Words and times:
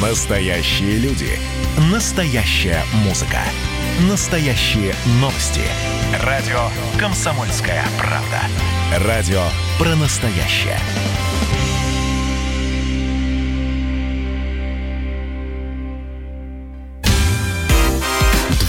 Настоящие 0.00 0.96
люди. 0.96 1.28
Настоящая 1.92 2.82
музыка. 3.04 3.40
Настоящие 4.08 4.94
новости. 5.20 5.60
Радио 6.24 6.70
«Комсомольская 6.98 7.84
правда». 7.98 8.40
Радио 9.06 9.42
про 9.78 9.94
настоящее. 9.96 10.78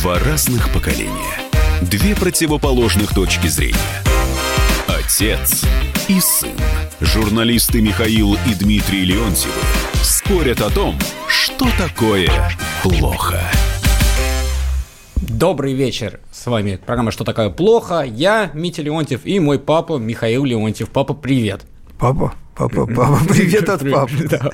Два 0.02 0.20
разных 0.20 0.70
поколения. 0.74 1.38
Две 1.82 2.14
противоположных 2.14 3.14
точки 3.16 3.48
зрения. 3.48 3.78
Отец 4.86 5.64
и 6.10 6.20
сын. 6.20 6.52
Журналисты 7.00 7.80
Михаил 7.82 8.34
и 8.34 8.54
Дмитрий 8.54 9.06
Леонтьевы 9.06 9.81
спорят 10.32 10.62
о 10.62 10.70
том, 10.70 10.96
что 11.28 11.68
такое 11.78 12.30
плохо. 12.82 13.38
Добрый 15.18 15.74
вечер, 15.74 16.22
с 16.32 16.46
вами 16.46 16.80
программа 16.84 17.12
«Что 17.12 17.26
такое 17.26 17.50
плохо?» 17.50 18.02
Я 18.02 18.50
Митя 18.54 18.82
Леонтьев 18.82 19.26
и 19.26 19.42
мой 19.42 19.60
папа 19.60 19.98
Михаил 19.98 20.46
Леонтьев. 20.46 20.90
Папа, 20.90 21.14
привет! 21.14 21.64
Папа, 22.00 22.34
папа, 22.56 22.86
папа, 22.86 23.20
привет 23.30 23.70
от 23.70 23.90
папы. 23.90 24.28
Да. 24.30 24.52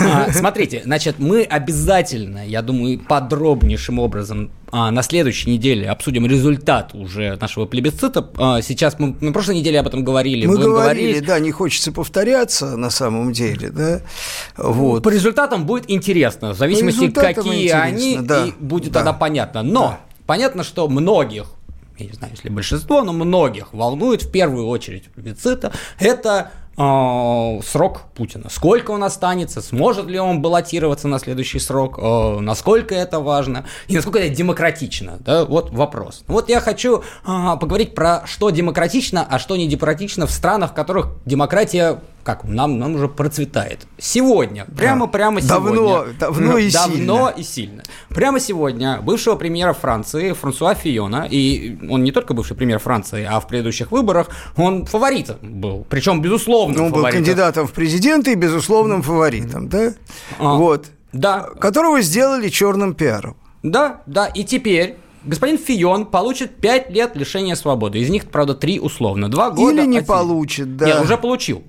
А, 0.00 0.32
смотрите, 0.32 0.82
значит, 0.84 1.18
мы 1.18 1.42
обязательно, 1.42 2.46
я 2.46 2.62
думаю, 2.62 2.98
подробнейшим 2.98 3.98
образом 3.98 4.50
а, 4.70 4.90
на 4.90 5.02
следующей 5.02 5.50
неделе 5.50 5.88
обсудим 5.88 6.26
результат 6.26 6.94
уже 6.94 7.36
нашего 7.40 7.66
плебисцита. 7.66 8.28
А, 8.38 8.60
сейчас 8.62 8.98
мы 8.98 9.14
на 9.20 9.32
прошлой 9.32 9.56
неделе 9.56 9.80
об 9.80 9.86
этом 9.86 10.04
говорили. 10.04 10.46
Мы 10.46 10.58
говорили, 10.58 11.12
говорить. 11.12 11.26
да, 11.26 11.38
не 11.38 11.52
хочется 11.52 11.92
повторяться 11.92 12.76
на 12.76 12.90
самом 12.90 13.32
деле, 13.32 13.70
да. 13.70 14.00
Вот. 14.56 15.02
По 15.02 15.08
результатам 15.10 15.64
будет 15.66 15.90
интересно, 15.90 16.54
в 16.54 16.56
зависимости, 16.56 17.10
какие 17.10 17.68
они, 17.70 18.18
да, 18.20 18.46
и 18.46 18.52
будет 18.58 18.92
да. 18.92 19.00
тогда 19.00 19.12
понятно. 19.12 19.62
Но 19.62 19.80
Да. 19.80 20.00
понятно, 20.26 20.64
что 20.64 20.88
многих, 20.88 21.46
я 21.98 22.06
не 22.06 22.12
знаю, 22.12 22.32
если 22.34 22.48
большинство, 22.48 23.02
но 23.04 23.12
многих 23.12 23.72
волнует 23.72 24.22
в 24.22 24.30
первую 24.30 24.66
очередь 24.66 25.04
плебисцита, 25.04 25.72
это 26.00 26.50
срок 26.76 28.02
Путина. 28.14 28.48
Сколько 28.50 28.90
он 28.90 29.04
останется, 29.04 29.60
сможет 29.60 30.06
ли 30.06 30.18
он 30.18 30.42
баллотироваться 30.42 31.08
на 31.08 31.18
следующий 31.18 31.58
срок, 31.58 31.98
э, 32.00 32.38
насколько 32.40 32.94
это 32.94 33.20
важно 33.20 33.64
и 33.88 33.94
насколько 33.94 34.18
это 34.18 34.34
демократично. 34.34 35.18
Да? 35.20 35.44
Вот 35.44 35.70
вопрос. 35.70 36.24
Вот 36.26 36.48
я 36.48 36.60
хочу 36.60 36.98
э, 36.98 37.02
поговорить 37.60 37.94
про 37.94 38.22
что 38.26 38.50
демократично, 38.50 39.26
а 39.28 39.38
что 39.38 39.56
не 39.56 39.68
демократично 39.68 40.26
в 40.26 40.30
странах, 40.30 40.72
в 40.72 40.74
которых 40.74 41.08
демократия 41.24 42.00
как 42.24 42.44
нам, 42.44 42.78
нам 42.78 42.94
уже 42.94 43.08
процветает. 43.08 43.86
Сегодня, 43.98 44.64
прямо 44.76 45.06
прямо 45.06 45.42
Давно, 45.42 45.74
сегодня. 45.74 46.14
давно 46.18 46.52
Ну, 46.52 46.56
и 46.56 46.70
давно 46.70 46.94
сильно. 46.96 47.28
и 47.36 47.42
сильно. 47.42 47.82
Прямо 48.08 48.40
сегодня 48.40 49.00
бывшего 49.02 49.36
премьера 49.36 49.74
Франции 49.74 50.32
Франсуа 50.32 50.74
Фиона, 50.74 51.28
и 51.30 51.76
он 51.88 52.02
не 52.02 52.12
только 52.12 52.32
бывший 52.32 52.56
премьер 52.56 52.78
Франции, 52.78 53.28
а 53.30 53.40
в 53.40 53.46
предыдущих 53.46 53.92
выборах 53.92 54.28
он 54.56 54.86
фаворитом 54.86 55.36
был. 55.42 55.86
Причем, 55.90 56.22
безусловно, 56.22 56.63
Ну, 56.72 56.86
Он 56.86 56.92
был 56.92 57.02
кандидатом 57.04 57.66
в 57.66 57.72
президенты 57.72 58.32
и 58.32 58.34
безусловным 58.34 59.02
фаворитом, 59.02 59.68
да? 59.68 59.94
А, 60.38 60.54
Вот. 60.56 60.86
Да, 61.12 61.42
Которого 61.60 62.00
сделали 62.02 62.48
черным 62.48 62.94
пиаром. 62.94 63.36
да, 63.62 64.02
да. 64.06 64.26
И 64.26 64.42
теперь 64.44 64.96
господин 65.24 65.58
Фион 65.58 66.06
получит 66.06 66.56
5 66.56 66.90
лет 66.90 67.16
лишения 67.16 67.54
свободы. 67.54 67.98
Из 67.98 68.10
них, 68.10 68.26
правда, 68.26 68.54
3 68.54 68.80
условно. 68.80 69.28
2 69.30 69.50
года. 69.50 69.72
Или 69.72 69.86
не 69.86 69.98
отсидит. 69.98 70.06
получит, 70.06 70.76
да. 70.76 70.86
Нет, 70.86 71.00
уже 71.02 71.16
получил. 71.16 71.62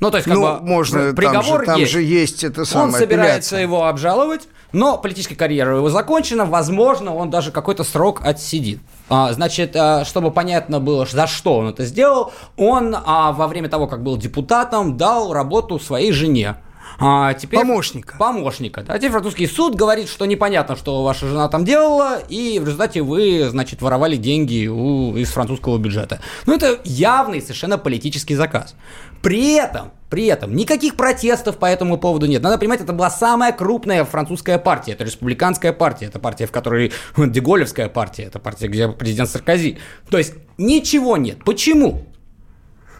Ну, 0.00 0.10
то 0.10 0.16
есть, 0.16 0.26
как 0.28 0.38
ну, 0.38 0.40
бы, 0.40 0.60
можно, 0.62 1.06
там, 1.06 1.14
приговор 1.14 1.60
же, 1.60 1.66
там 1.66 1.78
есть. 1.78 1.92
же 1.92 2.02
есть 2.02 2.42
это 2.42 2.64
самое 2.64 2.94
Он 2.94 2.98
собирается 2.98 3.56
апелляция. 3.56 3.60
его 3.60 3.86
обжаловать, 3.86 4.48
но 4.72 4.96
политическая 4.96 5.34
карьера 5.34 5.76
его 5.76 5.90
закончена, 5.90 6.46
возможно, 6.46 7.14
он 7.14 7.28
даже 7.28 7.52
какой-то 7.52 7.84
срок 7.84 8.22
отсидит. 8.24 8.80
А, 9.10 9.32
значит, 9.34 9.76
а, 9.76 10.06
чтобы 10.06 10.30
понятно 10.30 10.80
было, 10.80 11.04
за 11.04 11.26
что 11.26 11.58
он 11.58 11.68
это 11.68 11.84
сделал, 11.84 12.32
он 12.56 12.96
а, 12.96 13.32
во 13.32 13.46
время 13.46 13.68
того, 13.68 13.86
как 13.86 14.02
был 14.02 14.16
депутатом, 14.16 14.96
дал 14.96 15.34
работу 15.34 15.78
своей 15.78 16.12
жене. 16.12 16.56
А 16.98 17.34
теперь... 17.34 17.60
Помощника. 17.60 18.16
Помощника. 18.18 18.84
А 18.86 18.98
теперь 18.98 19.10
французский 19.10 19.46
суд 19.46 19.74
говорит, 19.74 20.08
что 20.08 20.26
непонятно, 20.26 20.76
что 20.76 21.02
ваша 21.02 21.26
жена 21.26 21.48
там 21.48 21.64
делала, 21.64 22.18
и 22.28 22.58
в 22.58 22.64
результате 22.64 23.02
вы, 23.02 23.48
значит, 23.48 23.82
воровали 23.82 24.16
деньги 24.16 24.66
у, 24.66 25.16
из 25.16 25.30
французского 25.30 25.78
бюджета. 25.78 26.20
Ну, 26.46 26.54
это 26.54 26.80
явный 26.84 27.40
совершенно 27.40 27.78
политический 27.78 28.34
заказ. 28.34 28.74
При 29.22 29.54
этом, 29.54 29.92
при 30.10 30.26
этом, 30.26 30.54
никаких 30.54 30.96
протестов 30.96 31.56
по 31.56 31.66
этому 31.66 31.98
поводу 31.98 32.26
нет. 32.26 32.42
Надо 32.42 32.58
понимать, 32.58 32.80
это 32.80 32.92
была 32.92 33.10
самая 33.10 33.52
крупная 33.52 34.04
французская 34.04 34.58
партия. 34.58 34.92
Это 34.92 35.04
республиканская 35.04 35.72
партия. 35.72 36.06
Это 36.06 36.18
партия, 36.18 36.46
в 36.46 36.52
которой 36.52 36.92
Деголевская 37.16 37.88
партия. 37.88 38.24
Это 38.24 38.38
партия, 38.38 38.68
где 38.68 38.88
президент 38.88 39.30
Саркози. 39.30 39.78
То 40.10 40.18
есть 40.18 40.34
ничего 40.58 41.16
нет. 41.16 41.42
Почему? 41.44 42.04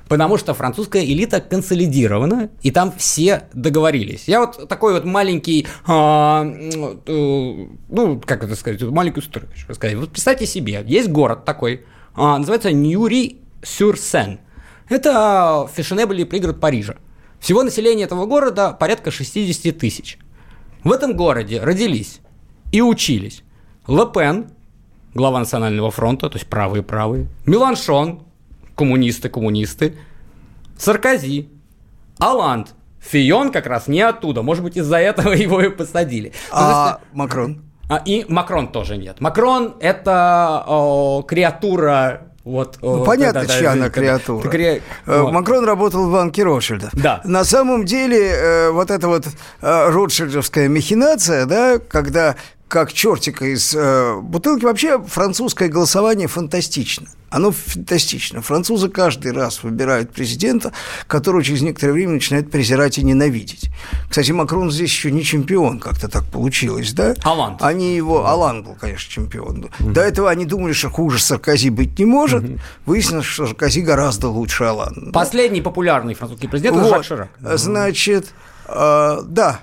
Потому 0.09 0.37
что 0.37 0.53
французская 0.53 1.05
элита 1.05 1.41
консолидирована, 1.41 2.51
и 2.63 2.71
там 2.71 2.93
все 2.97 3.45
договорились. 3.55 4.25
Я 4.29 4.41
вот 4.41 4.69
такой 4.69 4.93
вот 4.93 5.05
маленький, 5.05 5.67
а, 5.87 6.45
э, 6.45 7.67
ну, 7.89 8.21
как 8.25 8.45
это 8.45 8.55
сказать, 8.55 8.83
вот 8.83 8.93
маленькую 8.93 9.25
историю 9.25 9.51
хочу 9.51 9.67
рассказать. 9.69 9.97
Вот 9.97 10.11
представьте 10.11 10.47
себе, 10.47 10.85
есть 10.87 11.09
город 11.09 11.45
такой, 11.45 11.85
а, 12.15 12.39
называется 12.39 12.71
Ньюри-сюр-Сен. 12.71 14.41
Это 14.91 15.69
фешенебельный 15.75 16.27
пригород 16.27 16.61
Парижа. 16.61 16.97
Всего 17.41 17.63
население 17.63 18.05
этого 18.05 18.27
города 18.27 18.73
порядка 18.73 19.11
60 19.11 19.79
тысяч. 19.79 20.19
В 20.83 20.93
этом 20.93 21.17
городе 21.17 21.61
родились 21.63 22.21
и 22.73 22.83
учились 22.83 23.43
Ле 23.87 24.07
Пен, 24.15 24.51
глава 25.15 25.39
Национального 25.39 25.91
фронта, 25.91 26.29
то 26.29 26.37
есть 26.37 26.49
правые-правые, 26.49 27.29
Меланшон, 27.47 28.24
коммунисты-коммунисты, 28.75 29.97
Саркози, 30.79 31.49
Аланд, 32.19 32.75
Фион 33.01 33.53
как 33.53 33.67
раз 33.67 33.87
не 33.87 34.01
оттуда, 34.01 34.43
может 34.43 34.65
быть, 34.65 34.77
из-за 34.77 34.99
этого 34.99 35.33
его 35.35 35.61
и 35.61 35.69
посадили. 35.69 36.33
А 36.51 36.99
есть, 37.01 37.15
Макрон? 37.15 37.63
а, 37.89 38.03
и 38.05 38.25
Макрон 38.29 38.69
тоже 38.69 38.97
нет. 38.97 39.21
Макрон– 39.21 39.77
это 39.81 40.65
о, 40.67 41.23
креатура 41.23 42.23
вот, 42.45 42.77
Ну, 42.83 43.05
понятно, 43.05 43.47
чья 43.47 43.73
она 43.73 43.89
креатура. 43.89 44.51
Э, 44.55 44.81
Вот. 45.07 45.33
Макрон 45.33 45.65
работал 45.65 46.09
в 46.09 46.13
банке 46.13 46.43
Ротшильда. 46.43 46.91
Да. 46.93 47.23
На 47.25 47.43
самом 47.43 47.87
деле, 47.87 48.19
э, 48.21 48.71
вот 48.71 48.91
эта 48.91 49.09
вот 49.09 49.27
э, 49.27 49.89
ротшильдовская 49.89 50.69
махинация, 50.69 51.47
да, 51.47 51.79
когда 51.79 52.37
как 52.75 52.93
чертика 52.93 53.45
из 53.45 53.73
э, 53.73 54.17
бутылки, 54.21 54.65
вообще 54.65 55.01
французское 55.01 55.69
голосование 55.69 56.27
фантастично. 56.27 57.07
Оно 57.31 57.53
фантастично. 57.53 58.43
Французы 58.43 58.89
каждый 58.89 59.31
раз 59.31 59.63
выбирают 59.63 60.13
президента, 60.13 60.73
которого 61.07 61.45
через 61.45 61.63
некоторое 61.63 61.93
время 61.93 62.15
начинают 62.15 62.51
презирать 62.51 62.99
и 62.99 63.05
ненавидеть. 63.05 63.71
Кстати, 64.11 64.33
Макрон 64.33 64.73
здесь 64.73 64.91
еще 64.91 65.13
не 65.13 65.23
чемпион, 65.23 65.79
как-то 65.79 66.09
так 66.09 66.25
получилось, 66.25 66.93
да? 66.95 67.15
Аланд. 67.23 67.63
Они 67.63 67.95
его... 67.95 68.27
Алан 68.27 68.65
был, 68.65 68.75
конечно, 68.75 69.09
чемпион. 69.09 69.71
До 69.79 70.01
этого 70.01 70.29
они 70.29 70.45
думали, 70.45 70.73
что 70.73 70.91
хуже 70.91 71.21
Саркози 71.21 71.69
быть 71.69 71.97
не 72.01 72.07
может. 72.07 72.43
Выяснилось, 72.87 73.27
что 73.27 73.47
Саркози 73.47 73.83
гораздо 73.83 74.31
лучше 74.31 74.65
Алана. 74.65 75.13
Последний 75.13 75.61
популярный 75.61 76.15
французский 76.15 76.49
президент– 76.49 76.77
Вот, 76.79 76.89
Жак 76.89 77.05
Ширак. 77.05 77.29
Значит, 77.41 78.35
э, 78.67 79.19
да, 79.25 79.61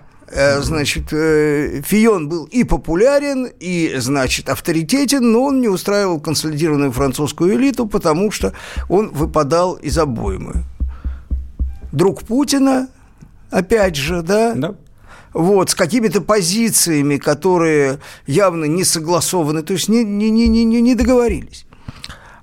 значит, 0.62 1.12
э, 1.12 1.82
Фион 1.86 2.30
был 2.30 2.46
и 2.46 2.64
популярен, 2.64 3.50
и, 3.60 3.94
значит, 3.98 4.50
авторитетен, 4.50 5.32
но 5.32 5.44
он 5.44 5.62
не 5.62 5.68
устраивал 5.68 6.20
консолидированную 6.20 6.92
французскую 6.92 7.56
элиту, 7.56 7.86
потому 7.86 8.32
что 8.32 8.54
он 8.90 9.10
выпадал 9.10 9.74
из 9.76 9.98
обоймы. 9.98 10.64
Друг 11.92 12.24
Путина, 12.24 12.88
опять 13.50 13.96
же, 13.98 14.22
да, 14.22 14.54
Да. 14.56 14.76
вот, 15.34 15.72
с 15.72 15.76
какими-то 15.76 16.22
позициями, 16.22 17.18
которые 17.18 18.00
явно 18.26 18.66
не 18.66 18.86
согласованы, 18.86 19.64
то 19.64 19.74
есть 19.74 19.90
не, 19.90 20.04
не, 20.04 20.30
не, 20.30 20.48
не, 20.48 20.82
не 20.82 20.96
договорились. 20.96 21.66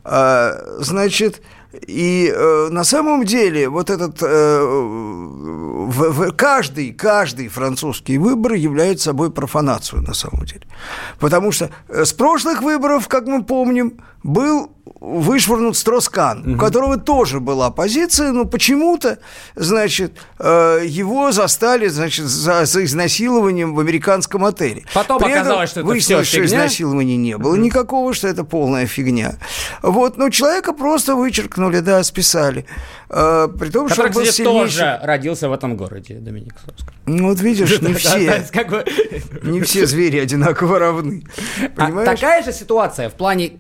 А, 0.05 0.79
Значит, 0.81 1.41
и 1.87 2.33
э, 2.35 2.69
на 2.71 2.85
самом 2.85 3.25
деле 3.25 3.69
вот 3.69 3.91
этот 3.91 4.23
э, 4.23 4.61
в- 4.63 6.11
в- 6.13 6.33
каждый, 6.33 6.93
каждый 6.93 7.49
французский 7.49 8.19
выбор 8.19 8.53
является 8.55 9.05
собой 9.05 9.31
профанацию 9.31 10.03
на 10.03 10.15
самом 10.15 10.45
деле. 10.47 10.63
Потому 11.21 11.53
что 11.53 11.71
э, 11.89 12.05
с 12.05 12.13
прошлых 12.13 12.63
выборов, 12.63 13.09
как 13.09 13.27
мы 13.27 13.43
помним, 13.45 13.93
был 14.23 14.73
вышвырнут 15.01 15.77
Строскан, 15.77 16.41
угу. 16.41 16.53
у 16.53 16.57
которого 16.57 16.97
тоже 16.97 17.41
была 17.41 17.67
оппозиция, 17.67 18.33
но 18.33 18.45
почему-то, 18.45 19.19
значит, 19.55 20.13
э, 20.39 20.83
его 20.87 21.31
застали, 21.31 21.89
значит, 21.89 22.27
за, 22.27 22.65
за 22.65 22.85
изнасилованием 22.85 23.75
в 23.75 23.81
американском 23.81 24.45
отеле. 24.45 24.85
Потом 24.95 25.21
При 25.21 25.33
оказалось, 25.33 25.71
что 25.71 25.81
это 25.81 25.89
выяснилось, 25.89 26.27
все 26.27 26.39
что 26.39 26.47
изнасилования 26.47 27.17
не 27.17 27.37
было 27.37 27.53
угу. 27.53 27.61
никакого, 27.61 28.13
что 28.13 28.29
это 28.29 28.45
полная 28.45 28.87
фигня. 28.87 29.35
Вот, 29.83 30.17
но 30.17 30.31
человека 30.31 30.73
просто 30.73 31.15
вычеркнули, 31.15 31.81
да, 31.81 32.03
списали. 32.03 32.67
Э, 33.11 33.49
при 33.59 33.71
том, 33.71 33.89
Который, 33.89 33.93
что 33.93 34.03
он 34.03 34.13
был 34.13 34.21
кстати, 34.23 34.37
сильнейший... 34.37 34.79
тоже 34.79 35.01
родился 35.03 35.49
в 35.49 35.53
этом 35.53 35.77
городе, 35.77 36.15
Доминик 36.15 36.55
Соска. 36.65 36.93
Ну, 37.07 37.29
вот 37.29 37.41
видишь, 37.41 37.81
не 37.81 37.95
все, 37.95 38.45
не 39.43 39.61
все 39.63 39.87
звери 39.87 40.19
одинаково 40.19 40.79
равны. 40.79 41.25
А 41.77 42.05
такая 42.05 42.43
же 42.43 42.53
ситуация 42.53 43.09
в 43.09 43.15
плане 43.15 43.51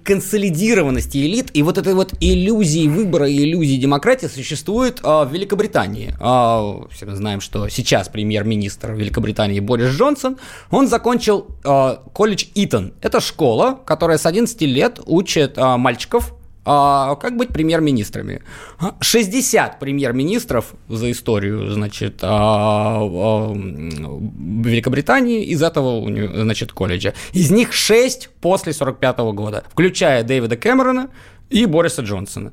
консолидированности 0.48 1.18
элит 1.18 1.50
и 1.54 1.62
вот 1.62 1.78
этой 1.78 1.94
вот 1.94 2.14
иллюзии 2.20 2.88
выбора 2.88 3.28
и 3.28 3.38
иллюзии 3.38 3.76
демократии 3.76 4.26
существует 4.26 5.00
а, 5.02 5.24
в 5.24 5.32
Великобритании. 5.32 6.14
А, 6.20 6.86
все 6.90 7.06
мы 7.06 7.16
знаем, 7.16 7.40
что 7.40 7.68
сейчас 7.68 8.08
премьер-министр 8.08 8.92
Великобритании 8.92 9.60
Борис 9.60 9.90
Джонсон, 9.90 10.38
он 10.70 10.88
закончил 10.88 11.46
а, 11.64 12.02
колледж 12.12 12.46
Итон. 12.54 12.92
Это 13.02 13.20
школа, 13.20 13.78
которая 13.84 14.18
с 14.18 14.26
11 14.26 14.60
лет 14.62 15.00
учит 15.06 15.58
а, 15.58 15.76
мальчиков 15.76 16.34
а, 16.70 17.16
как 17.16 17.36
быть 17.38 17.48
премьер-министрами. 17.48 18.42
60 19.00 19.78
премьер-министров 19.78 20.74
за 20.86 21.10
историю, 21.10 21.70
значит, 21.70 22.18
а, 22.22 22.98
а, 23.00 23.54
Великобритании 23.54 25.44
из 25.44 25.62
этого, 25.62 26.06
значит, 26.42 26.72
колледжа. 26.72 27.14
Из 27.32 27.50
них 27.50 27.72
6 27.72 28.28
после 28.42 28.74
45 28.74 29.18
года, 29.32 29.64
включая 29.70 30.22
Дэвида 30.22 30.58
Кэмерона 30.58 31.08
и 31.48 31.64
Бориса 31.64 32.02
Джонсона. 32.02 32.52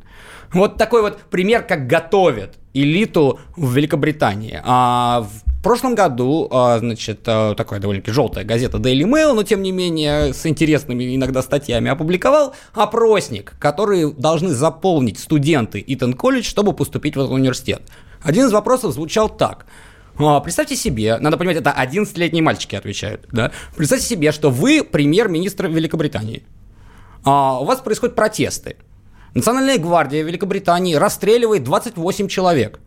Вот 0.54 0.78
такой 0.78 1.02
вот 1.02 1.18
пример, 1.30 1.64
как 1.64 1.86
готовят 1.86 2.58
элиту 2.74 3.40
в 3.58 3.76
Великобритании. 3.76 4.62
А 4.64 5.28
в 5.28 5.55
прошлом 5.66 5.96
году, 5.96 6.48
а, 6.52 6.78
значит, 6.78 7.22
а, 7.26 7.56
такая 7.56 7.80
довольно-таки 7.80 8.12
желтая 8.12 8.46
газета 8.46 8.78
Daily 8.78 9.02
Mail, 9.02 9.34
но 9.34 9.42
тем 9.42 9.64
не 9.64 9.72
менее 9.72 10.32
с 10.32 10.46
интересными 10.46 11.16
иногда 11.16 11.42
статьями 11.42 11.90
опубликовал 11.90 12.54
опросник, 12.74 13.56
который 13.58 14.14
должны 14.14 14.50
заполнить 14.50 15.18
студенты 15.18 15.84
Итон 15.88 16.14
колледж, 16.14 16.46
чтобы 16.46 16.74
поступить 16.74 17.16
в 17.16 17.20
этот 17.20 17.32
университет. 17.32 17.82
Один 18.22 18.46
из 18.46 18.52
вопросов 18.52 18.94
звучал 18.94 19.28
так. 19.28 19.66
А, 20.20 20.40
представьте 20.40 20.76
себе, 20.76 21.18
надо 21.18 21.36
понимать, 21.36 21.58
это 21.58 21.72
11-летние 21.76 22.44
мальчики 22.44 22.76
отвечают, 22.76 23.28
да? 23.32 23.52
Представьте 23.76 24.06
себе, 24.06 24.32
что 24.32 24.52
вы 24.52 24.84
премьер-министр 24.84 25.66
Великобритании. 25.66 26.44
У 27.26 27.66
вас 27.66 27.80
происходят 27.80 28.16
протесты. 28.16 28.76
Национальная 29.34 29.80
гвардия 29.80 30.22
Великобритании 30.22 30.94
расстреливает 30.94 31.64
28 31.64 32.28
человек. 32.28 32.80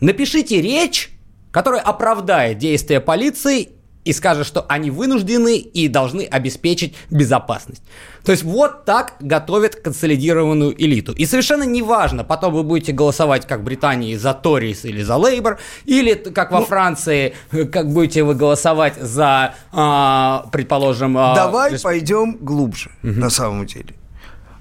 Напишите 0.00 0.60
речь, 0.60 1.13
которая 1.54 1.82
оправдает 1.82 2.58
действия 2.58 2.98
полиции 2.98 3.68
и 4.04 4.12
скажет, 4.12 4.44
что 4.44 4.66
они 4.68 4.90
вынуждены 4.90 5.56
и 5.56 5.86
должны 5.86 6.22
обеспечить 6.22 6.96
безопасность. 7.10 7.80
То 8.24 8.32
есть 8.32 8.42
вот 8.42 8.84
так 8.84 9.14
готовят 9.20 9.76
консолидированную 9.76 10.74
элиту. 10.76 11.12
И 11.12 11.24
совершенно 11.26 11.62
неважно, 11.62 12.24
потом 12.24 12.54
вы 12.54 12.64
будете 12.64 12.90
голосовать, 12.90 13.46
как 13.46 13.60
в 13.60 13.62
Британии, 13.62 14.16
за 14.16 14.34
Торис 14.34 14.84
или 14.84 15.00
за 15.02 15.16
Лейбор, 15.16 15.60
или 15.84 16.14
как 16.14 16.50
во 16.50 16.58
ну, 16.58 16.66
Франции, 16.66 17.34
как 17.72 17.92
будете 17.92 18.24
вы 18.24 18.34
голосовать 18.34 18.96
за, 19.00 19.54
а, 19.72 20.46
предположим... 20.50 21.16
А, 21.16 21.36
давай 21.36 21.74
респ... 21.74 21.84
пойдем 21.84 22.36
глубже, 22.40 22.90
угу. 23.04 23.12
на 23.12 23.30
самом 23.30 23.64
деле. 23.66 23.94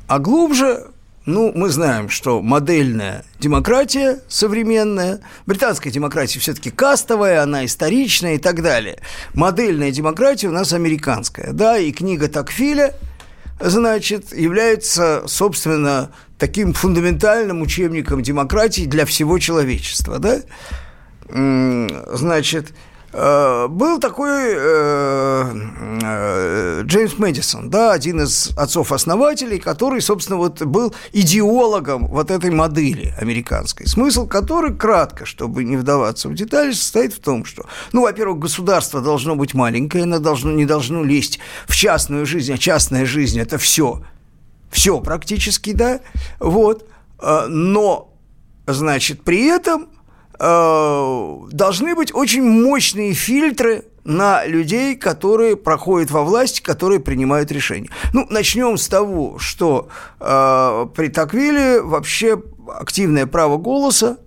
А 0.07 0.19
глубже 0.19 0.92
ну, 1.25 1.51
мы 1.55 1.69
знаем, 1.69 2.09
что 2.09 2.41
модельная 2.41 3.23
демократия 3.39 4.19
современная, 4.27 5.21
британская 5.45 5.89
демократия 5.89 6.39
все-таки 6.39 6.69
кастовая, 6.69 7.41
она 7.41 7.65
историчная 7.65 8.35
и 8.35 8.37
так 8.37 8.61
далее. 8.61 8.99
Модельная 9.33 9.91
демократия 9.91 10.47
у 10.47 10.51
нас 10.51 10.73
американская, 10.73 11.53
да, 11.53 11.77
и 11.77 11.91
книга 11.91 12.27
Такфиля, 12.27 12.93
значит, 13.59 14.35
является, 14.35 15.23
собственно, 15.27 16.11
таким 16.37 16.73
фундаментальным 16.73 17.61
учебником 17.61 18.21
демократии 18.21 18.83
для 18.85 19.05
всего 19.05 19.39
человечества, 19.39 20.19
да. 20.19 20.41
Значит, 21.29 22.73
был 23.13 23.99
такой 23.99 24.53
э, 24.55 25.53
э, 26.01 26.81
Джеймс 26.83 27.19
Мэдисон, 27.19 27.69
да, 27.69 27.91
один 27.91 28.21
из 28.21 28.49
отцов-основателей, 28.57 29.59
который, 29.59 30.01
собственно, 30.01 30.37
вот 30.37 30.63
был 30.63 30.95
идеологом 31.11 32.07
вот 32.07 32.31
этой 32.31 32.49
модели 32.49 33.13
американской. 33.19 33.85
Смысл 33.85 34.25
которой, 34.25 34.75
кратко, 34.75 35.27
чтобы 35.27 35.63
не 35.63 35.77
вдаваться 35.77 36.27
в 36.27 36.33
детали, 36.33 36.71
состоит 36.71 37.13
в 37.13 37.19
том, 37.19 37.45
что, 37.45 37.65
ну, 37.91 38.01
во-первых, 38.01 38.39
государство 38.39 38.99
должно 38.99 39.35
быть 39.35 39.53
маленькое, 39.53 40.05
оно 40.05 40.17
должно, 40.17 40.51
не 40.51 40.65
должно 40.65 41.03
лезть 41.03 41.39
в 41.67 41.75
частную 41.75 42.25
жизнь, 42.25 42.51
а 42.51 42.57
частная 42.57 43.05
жизнь– 43.05 43.39
это 43.41 43.59
все, 43.59 44.01
все 44.71 44.99
практически, 44.99 45.71
да, 45.71 45.99
вот, 46.39 46.89
но, 47.21 48.11
значит, 48.65 49.23
при 49.23 49.45
этом– 49.45 49.87
Э, 50.45 51.37
должны 51.51 51.95
быть 51.95 52.13
очень 52.13 52.43
мощные 52.43 53.13
фильтры 53.13 53.85
на 54.03 54.45
людей, 54.45 54.97
которые 54.97 55.55
проходят 55.55 56.11
во 56.11 56.23
власть, 56.23 56.59
которые 56.59 56.99
принимают 56.99 57.49
решения. 57.49 57.89
Ну, 58.11 58.27
начнем 58.29 58.77
с 58.77 58.89
того, 58.89 59.39
что 59.39 59.87
э, 60.19 60.87
при 60.93 61.07
Таквиле 61.07 61.81
вообще 61.81 62.43
активное 62.67 63.25
право 63.25 63.55
голоса 63.55 64.17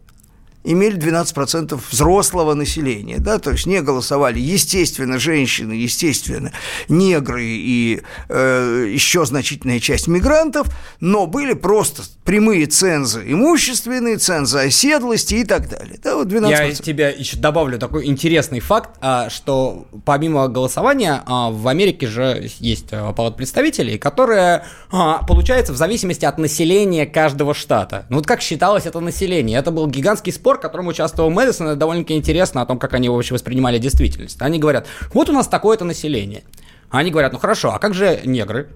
имели 0.65 0.97
12% 0.99 1.79
взрослого 1.91 2.55
населения, 2.55 3.19
да, 3.19 3.39
то 3.39 3.51
есть 3.51 3.67
не 3.67 3.83
голосовали, 3.83 4.41
естественно, 4.41 5.19
женщины, 5.19 5.75
естественно, 5.75 6.51
негры 6.89 7.45
и 7.45 8.01
э, 8.31 8.91
еще 8.91 9.27
значительная 9.27 9.81
часть 9.81 10.09
мигрантов, 10.09 10.69
но 10.99 11.27
были 11.27 11.53
просто 11.53 12.05
прямые 12.26 12.67
цензы 12.67 13.23
имущественные, 13.25 14.19
цензы 14.19 14.58
оседлости 14.58 15.37
и 15.37 15.44
так 15.44 15.69
далее. 15.69 15.99
Да, 16.02 16.17
вот 16.17 16.26
12%. 16.26 16.49
Я 16.50 16.73
тебе 16.73 17.14
еще 17.17 17.38
добавлю 17.38 17.78
такой 17.78 18.06
интересный 18.06 18.58
факт, 18.61 18.90
а, 19.00 19.31
что 19.31 19.87
помимо 20.05 20.49
голосования 20.49 21.23
а, 21.25 21.50
в 21.50 21.69
Америке 21.69 22.08
же 22.08 22.50
есть 22.58 22.88
а, 22.90 23.12
палата 23.12 23.37
представителей, 23.37 23.96
которая 23.96 24.64
получается 24.90 25.73
в 25.73 25.76
зависимости 25.76 26.25
от 26.25 26.38
населения 26.38 27.06
каждого 27.06 27.55
штата. 27.55 28.06
Ну 28.08 28.17
вот 28.17 28.26
как 28.26 28.43
считалось 28.43 28.87
это 28.87 28.99
население? 28.99 29.58
Это 29.58 29.70
был 29.70 29.87
гигантский 29.87 30.32
спор, 30.32 30.58
в 30.58 30.61
котором 30.61 30.88
участвовал 30.88 31.31
Мэдисон, 31.31 31.69
это 31.69 31.76
довольно-таки 31.76 32.14
интересно 32.14 32.62
о 32.62 32.67
том, 32.67 32.79
как 32.79 32.94
они 32.94 33.08
вообще 33.08 33.34
воспринимали 33.34 33.79
действительность. 33.79 34.43
Они 34.43 34.58
говорят, 34.58 34.87
вот 35.14 35.29
у 35.29 35.32
нас 35.32 35.46
такое-то 35.46 35.84
население. 35.84 36.43
Они 36.90 37.11
говорят, 37.11 37.32
ну 37.32 37.38
хорошо, 37.38 37.72
а 37.72 37.79
как 37.79 37.94
же 37.94 38.20
негры? 38.25 38.69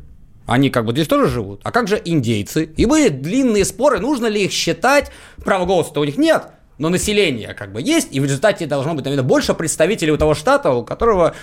Они 0.46 0.70
как 0.70 0.84
бы 0.84 0.92
здесь 0.92 1.06
тоже 1.06 1.28
живут. 1.28 1.60
А 1.64 1.70
как 1.70 1.88
же 1.88 2.00
индейцы? 2.04 2.64
И 2.64 2.86
были 2.86 3.08
длинные 3.08 3.64
споры, 3.64 4.00
нужно 4.00 4.26
ли 4.26 4.44
их 4.44 4.52
считать. 4.52 5.10
Права 5.44 5.64
голоса-то 5.64 6.00
у 6.00 6.04
них 6.04 6.18
нет, 6.18 6.48
но 6.78 6.88
население 6.88 7.54
как 7.54 7.72
бы 7.72 7.82
есть, 7.82 8.08
и 8.10 8.20
в 8.20 8.24
результате 8.24 8.66
должно 8.66 8.94
быть, 8.94 9.04
наверное, 9.04 9.26
больше 9.26 9.54
представителей 9.54 10.12
у 10.12 10.16
того 10.16 10.34
штата, 10.34 10.70
у 10.72 10.84
которого 10.84 11.34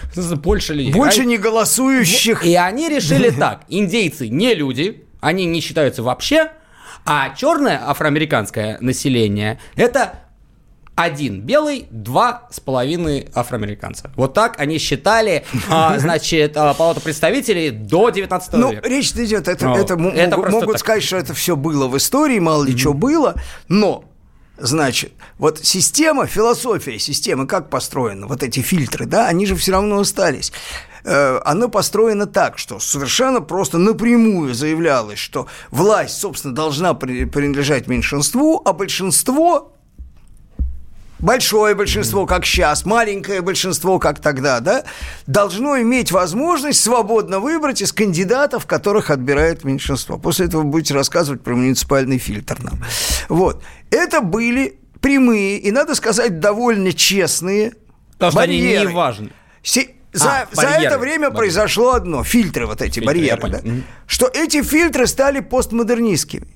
больше 0.43 0.73
людей. 0.73 0.91
Больше 0.91 1.21
а... 1.21 1.25
не 1.25 1.37
голосующих. 1.37 2.45
И 2.45 2.55
они 2.55 2.89
решили 2.89 3.29
так, 3.39 3.61
индейцы 3.69 4.29
не 4.29 4.55
люди, 4.55 5.05
они 5.21 5.45
не 5.45 5.61
считаются 5.61 6.03
вообще, 6.03 6.51
а 7.05 7.33
черное 7.35 7.81
афроамериканское 7.87 8.77
население– 8.81 9.59
это 9.75 10.26
один 10.97 11.41
белый, 11.41 11.85
два 11.91 12.47
с 12.49 12.59
половиной 12.59 13.29
афроамериканца. 13.35 14.09
Вот 14.15 14.33
так 14.33 14.59
они 14.59 14.79
считали, 14.79 15.45
а, 15.69 15.99
значит, 15.99 16.57
а, 16.57 16.73
палата 16.73 17.01
представителей 17.01 17.69
до 17.69 18.09
19 18.09 18.53
ну, 18.53 18.71
века. 18.71 18.81
Ну, 18.83 18.89
речь 18.89 19.11
идет, 19.11 19.47
это, 19.47 19.67
это, 19.67 19.79
это 19.79 19.95
могут, 19.95 20.49
могут 20.49 20.79
сказать, 20.79 21.03
что 21.03 21.17
это 21.17 21.35
все 21.35 21.55
было 21.55 21.87
в 21.87 21.95
истории, 21.97 22.39
мало 22.39 22.63
ли 22.63 22.73
mm-hmm. 22.73 22.77
что 22.77 22.93
было, 22.93 23.35
но 23.67 24.05
Значит, 24.59 25.11
вот 25.37 25.59
система, 25.61 26.25
философия 26.25 26.97
системы, 26.97 27.45
как 27.45 27.69
построена, 27.69 28.25
вот 28.25 28.41
эти 28.41 28.61
фильтры, 28.61 29.05
да, 29.05 29.27
они 29.27 29.45
же 29.45 29.55
все 29.55 29.73
равно 29.73 29.99
остались. 29.99 30.51
Э, 31.03 31.39
она 31.45 31.67
построена 31.67 32.25
так, 32.25 32.57
что 32.57 32.79
совершенно 32.79 33.39
просто 33.39 33.77
напрямую 33.77 34.55
заявлялось, 34.55 35.19
что 35.19 35.45
власть, 35.69 36.17
собственно, 36.17 36.55
должна 36.55 36.95
принадлежать 36.95 37.85
меньшинству, 37.85 38.59
а 38.65 38.73
большинство 38.73 39.76
большое 41.19 41.75
большинство, 41.75 42.25
как 42.25 42.45
сейчас, 42.45 42.85
маленькое 42.85 43.41
большинство, 43.41 43.99
как 43.99 44.19
тогда, 44.19 44.59
да, 44.59 44.83
должно 45.25 45.79
иметь 45.81 46.11
возможность 46.11 46.81
свободно 46.81 47.39
выбрать 47.39 47.81
из 47.81 47.91
кандидатов, 47.91 48.65
которых 48.65 49.09
отбирает 49.09 49.63
меньшинство. 49.63 50.17
После 50.17 50.45
этого 50.47 50.61
вы 50.61 50.69
будете 50.69 50.93
рассказывать 50.93 51.41
про 51.43 51.55
муниципальный 51.55 52.17
фильтр 52.17 52.57
нам. 52.63 52.79
Вот. 53.29 53.63
Это 53.91 54.21
были 54.21 54.79
прямые 55.01 55.57
и, 55.59 55.71
надо 55.71 55.95
сказать, 55.95 56.39
довольно 56.39 56.91
честные 56.93 57.73
Потому 58.17 58.35
барьеры. 58.37 58.69
что 58.71 58.79
они 58.81 58.87
не 58.89 58.95
важны. 58.95 59.29
за, 60.13 60.29
А, 60.29 60.47
за 60.51 60.61
барьеры. 60.61 60.83
это 60.85 60.97
время 60.99 61.19
Барьеры. 61.29 61.35
произошло 61.37 61.91
одно, 61.93 62.23
фильтры 62.23 62.65
вот 62.65 62.81
эти, 62.81 62.95
Фильтры, 62.99 63.05
барьеры, 63.05 63.49
да, 63.49 63.61
что 64.07 64.27
эти 64.33 64.63
фильтры 64.63 65.05
стали 65.05 65.39
постмодернистскими. 65.41 66.47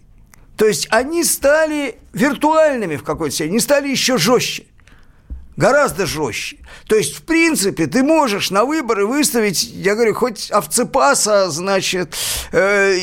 То 0.62 0.68
есть 0.68 0.88
они 0.92 1.24
стали 1.24 1.98
виртуальными 2.14 2.96
в 2.96 3.04
какой-то 3.04 3.34
степени, 3.34 3.54
они 3.54 3.60
стали 3.60 3.88
еще 3.90 4.20
жестче. 4.20 4.68
Гораздо 5.58 6.06
жестче. 6.06 6.58
То 6.86 6.96
есть, 6.96 7.16
в 7.16 7.24
принципе, 7.24 7.88
ты 7.88 8.04
можешь 8.04 8.52
на 8.52 8.64
выборы 8.64 9.08
выставить, 9.08 9.64
я 9.64 9.96
говорю, 9.96 10.14
хоть 10.14 10.52
овцепаса, 10.52 11.50
значит, 11.50 12.14
э, 12.52 12.94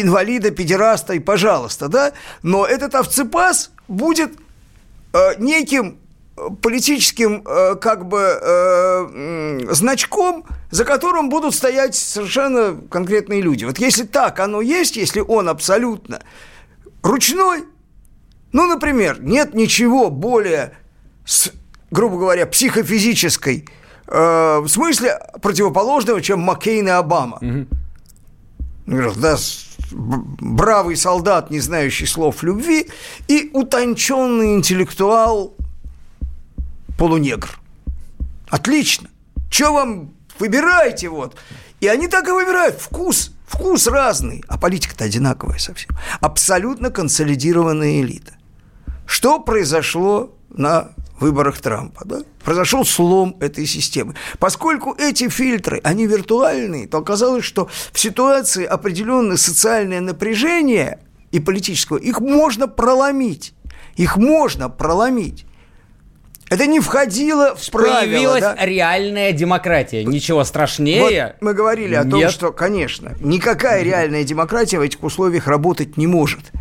инвалида, 0.00 0.52
педераста, 0.52 1.12
и 1.12 1.18
пожалуйста, 1.18 1.88
да? 1.88 2.14
Но 2.42 2.64
этот 2.64 2.94
овцепас 2.94 3.72
будет 3.88 4.32
э, 5.12 5.34
неким 5.36 5.98
политическим 6.62 7.42
э, 7.46 7.74
как 7.74 8.08
бы 8.08 8.40
э, 8.40 9.66
значком, 9.70 10.46
за 10.70 10.86
которым 10.86 11.28
будут 11.28 11.54
стоять 11.54 11.94
совершенно 11.94 12.74
конкретные 12.90 13.42
люди. 13.42 13.66
Вот 13.66 13.78
если 13.78 14.04
так 14.04 14.40
оно 14.40 14.62
есть, 14.62 14.96
если 14.96 15.20
он 15.20 15.50
абсолютно 15.50 16.22
ручной, 17.02 17.64
ну, 18.52 18.66
например, 18.66 19.22
нет 19.22 19.54
ничего 19.54 20.10
более, 20.10 20.76
с, 21.24 21.50
грубо 21.90 22.18
говоря, 22.18 22.46
психофизической 22.46 23.68
э, 24.06 24.58
в 24.60 24.68
смысле 24.68 25.18
противоположного, 25.40 26.20
чем 26.20 26.40
Маккейн 26.40 26.88
и 26.88 26.90
Обама. 26.90 27.38
Говорят, 28.86 29.20
Да, 29.20 29.36
бравый 29.92 30.96
солдат, 30.96 31.50
не 31.50 31.60
знающий 31.60 32.06
слов 32.06 32.42
любви, 32.42 32.88
и 33.28 33.50
утонченный 33.52 34.54
интеллектуал 34.54 35.54
полунегр. 36.98 37.58
Отлично. 38.48 39.08
Что 39.50 39.72
вам 39.72 40.14
выбирайте 40.38 41.08
вот. 41.08 41.36
И 41.80 41.86
они 41.86 42.08
так 42.08 42.28
и 42.28 42.32
выбирают. 42.32 42.80
Вкус, 42.80 43.32
вкус 43.52 43.86
разный. 43.86 44.42
А 44.48 44.58
политика-то 44.58 45.04
одинаковая 45.04 45.58
совсем. 45.58 45.90
Абсолютно 46.20 46.90
консолидированная 46.90 48.00
элита. 48.00 48.32
Что 49.06 49.40
произошло 49.40 50.34
на 50.50 50.88
выборах 51.20 51.60
Трампа? 51.60 52.04
Да? 52.04 52.22
Произошел 52.44 52.84
слом 52.84 53.36
этой 53.40 53.66
системы. 53.66 54.14
Поскольку 54.38 54.94
эти 54.98 55.28
фильтры, 55.28 55.80
они 55.84 56.06
виртуальные, 56.06 56.88
то 56.88 56.98
оказалось, 56.98 57.44
что 57.44 57.68
в 57.92 57.98
ситуации 57.98 58.64
определенное 58.64 59.36
социальное 59.36 60.00
напряжение 60.00 61.00
и 61.30 61.40
политического, 61.40 61.98
их 61.98 62.20
можно 62.20 62.68
проломить. 62.68 63.54
Их 63.96 64.16
можно 64.16 64.70
проломить. 64.70 65.44
Это 66.52 66.66
не 66.66 66.80
входило 66.80 67.56
в 67.56 67.70
правила. 67.70 68.00
Появилась 68.00 68.42
да? 68.42 68.56
реальная 68.60 69.32
демократия. 69.32 70.04
Ничего 70.04 70.44
страшнее. 70.44 71.32
Вот 71.32 71.42
мы 71.42 71.54
говорили 71.54 71.94
о 71.94 72.04
том, 72.04 72.20
нет. 72.20 72.30
что, 72.30 72.52
конечно, 72.52 73.16
никакая 73.20 73.82
реальная 73.82 74.22
демократия 74.22 74.78
в 74.78 74.82
этих 74.82 75.02
условиях 75.02 75.46
работать 75.46 75.96
не 75.96 76.06
может. 76.06 76.52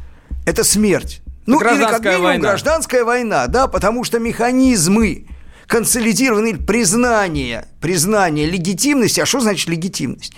Это 0.46 0.64
смерть. 0.64 1.22
Ну, 1.46 1.60
или 1.60 1.66
как 1.66 1.74
гражданская 1.78 2.12
минимум 2.14 2.26
война. 2.26 2.50
гражданская 2.50 3.04
война, 3.04 3.48
да, 3.48 3.68
потому 3.68 4.06
что 4.06 4.20
механизмы 4.20 5.28
консолидированные 5.68 6.56
признания, 6.56 7.68
признания 7.82 8.46
легитимности. 8.46 9.20
А 9.20 9.26
что 9.26 9.42
значит 9.42 9.68
легитимность? 9.68 10.32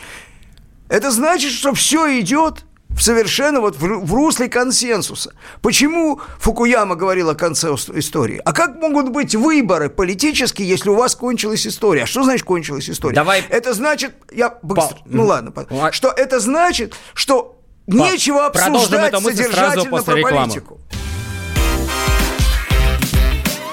Это 0.89 1.11
значит, 1.11 1.51
что 1.51 1.75
все 1.75 2.19
идет 2.19 2.65
совершенно 2.99 3.59
вот 3.61 3.75
в, 3.75 3.81
в 3.81 4.13
русле 4.13 4.47
консенсуса. 4.49 5.33
Почему 5.61 6.19
Фукуяма 6.39 6.95
говорил 6.95 7.29
о 7.29 7.35
конце 7.35 7.69
истории? 7.73 8.41
А 8.45 8.53
как 8.53 8.75
могут 8.75 9.09
быть 9.09 9.35
выборы 9.35 9.89
политические, 9.89 10.67
если 10.67 10.89
у 10.89 10.95
вас 10.95 11.15
кончилась 11.15 11.65
история? 11.67 12.03
А 12.03 12.05
что 12.05 12.23
значит 12.23 12.45
кончилась 12.45 12.89
история? 12.89 13.15
Давай- 13.15 13.43
Это 13.49 13.73
значит, 13.73 14.13
я 14.31 14.57
быстро, 14.61 14.95
Па- 14.95 15.01
ну 15.05 15.25
ладно, 15.25 15.51
па- 15.51 15.65
Ла- 15.69 15.91
что 15.91 16.09
это 16.09 16.39
значит, 16.39 16.93
что 17.13 17.57
нечего 17.87 18.49
продолжим 18.49 18.75
обсуждать 18.75 19.21
содержательно 19.23 19.89
после 19.89 20.03
про 20.13 20.15
рекламы. 20.17 20.37
политику. 20.47 20.81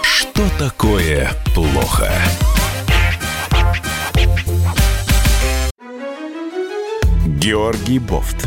Что 0.03 0.43
такое 0.59 1.31
плохо? 1.55 2.11
Георгий 7.27 7.99
Бофт. 7.99 8.47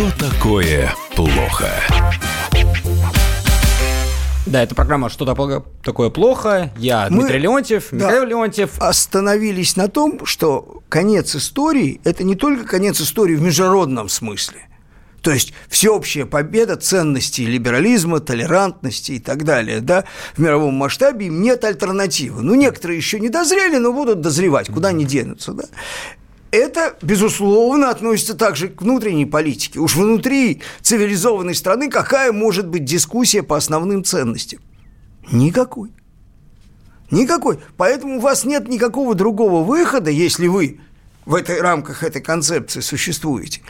Что 0.00 0.30
такое 0.30 0.94
плохо? 1.14 1.68
Да, 4.46 4.62
это 4.62 4.74
программа 4.74 5.10
«Что 5.10 5.26
такое- 5.26 6.08
плохо». 6.08 6.72
Я 6.78 7.08
Мы- 7.10 7.24
Дмитрий 7.24 7.40
Леонтьев, 7.40 7.88
Да. 7.90 8.06
Михаил 8.06 8.24
Леонтьев. 8.24 8.70
Остановились 8.78 9.76
на 9.76 9.88
том, 9.88 10.24
что 10.24 10.82
конец 10.88 11.36
истории– 11.36 12.00
это 12.04 12.24
не 12.24 12.34
только 12.34 12.64
конец 12.64 12.98
истории 12.98 13.34
в 13.34 13.42
международном 13.42 14.08
смысле. 14.08 14.70
То 15.20 15.32
есть 15.32 15.52
всеобщая 15.68 16.24
победа 16.24 16.76
ценностей 16.76 17.44
либерализма, 17.44 18.20
толерантности 18.20 19.12
и 19.12 19.18
так 19.18 19.44
далее, 19.44 19.80
да, 19.80 20.04
в 20.34 20.38
мировом 20.38 20.72
масштабе 20.76 21.26
им 21.26 21.42
нет 21.42 21.62
альтернативы. 21.62 22.40
Ну, 22.42 22.54
некоторые 22.54 22.96
еще 22.96 23.20
не 23.20 23.28
дозрели, 23.28 23.76
но 23.76 23.92
будут 23.92 24.22
дозревать, 24.22 24.68
куда 24.72 24.88
они 24.88 25.04
денутся, 25.04 25.52
да. 25.52 25.64
Это, 26.50 26.96
безусловно, 27.00 27.90
относится 27.90 28.34
также 28.34 28.68
к 28.68 28.82
внутренней 28.82 29.26
политике. 29.26 29.78
Уж 29.78 29.94
внутри 29.94 30.62
цивилизованной 30.82 31.54
страны 31.54 31.88
какая 31.88 32.32
может 32.32 32.66
быть 32.66 32.84
дискуссия 32.84 33.42
по 33.42 33.56
основным 33.56 34.02
ценностям? 34.02 34.60
Никакой. 35.30 35.92
Никакой. 37.10 37.60
Поэтому 37.76 38.16
у 38.16 38.20
вас 38.20 38.44
нет 38.44 38.68
никакого 38.68 39.14
другого 39.14 39.64
выхода, 39.64 40.10
если 40.10 40.48
вы 40.48 40.80
в 41.24 41.34
этой 41.34 41.60
рамках 41.60 42.02
этой 42.02 42.22
концепции 42.22 42.80
существуете, 42.80 43.62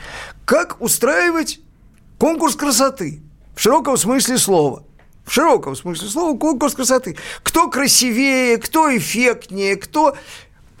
как 0.45 0.81
устраивать 0.81 1.59
конкурс 2.17 2.55
красоты 2.55 3.21
в 3.55 3.61
широком 3.61 3.97
смысле 3.97 4.37
слова. 4.37 4.83
В 5.25 5.31
широком 5.31 5.75
смысле 5.75 6.07
слова 6.07 6.35
конкурс 6.37 6.73
красоты. 6.73 7.15
Кто 7.43 7.69
красивее, 7.69 8.57
кто 8.57 8.95
эффектнее, 8.95 9.75
кто... 9.75 10.17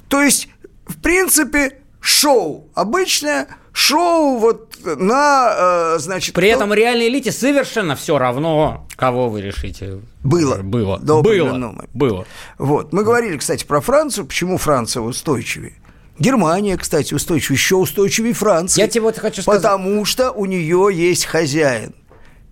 То 0.09 0.21
есть, 0.21 0.49
в 0.87 0.99
принципе, 0.99 1.80
шоу. 2.01 2.69
Обычное 2.75 3.47
шоу 3.71 4.37
вот 4.37 4.77
на, 4.83 5.93
э, 5.95 5.99
значит... 5.99 6.35
При 6.35 6.49
кто- 6.51 6.57
этом 6.57 6.73
реальной 6.73 7.07
элите 7.07 7.31
совершенно 7.31 7.95
все 7.95 8.17
равно, 8.17 8.85
кого 8.97 9.29
вы 9.29 9.41
решите. 9.41 9.99
Было. 10.23 10.57
Было. 10.57 10.99
До 10.99 11.21
Было. 11.21 11.85
Было. 11.93 12.25
Вот. 12.57 12.91
Мы 12.91 13.03
говорили, 13.03 13.37
кстати, 13.37 13.63
про 13.63 13.79
Францию. 13.81 14.25
Почему 14.25 14.57
Франция 14.57 15.01
устойчивее? 15.01 15.73
Германия, 16.19 16.77
кстати, 16.77 17.13
устойчивее, 17.13 17.55
еще 17.55 17.75
устойчивее 17.77 18.33
Франции. 18.33 18.79
Я 18.81 18.87
тебе 18.87 19.01
вот 19.01 19.17
хочу 19.17 19.41
сказать. 19.41 19.61
Потому 19.61 20.05
что 20.05 20.31
у 20.31 20.45
нее 20.45 20.89
есть 20.91 21.25
хозяин. 21.25 21.95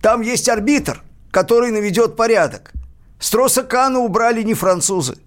Там 0.00 0.22
есть 0.22 0.48
арбитр, 0.48 1.02
который 1.30 1.70
наведет 1.70 2.16
порядок. 2.16 2.72
Строса 3.20 3.62
Кана 3.62 3.98
убрали 4.00 4.42
не 4.42 4.54
французы. 4.54 5.18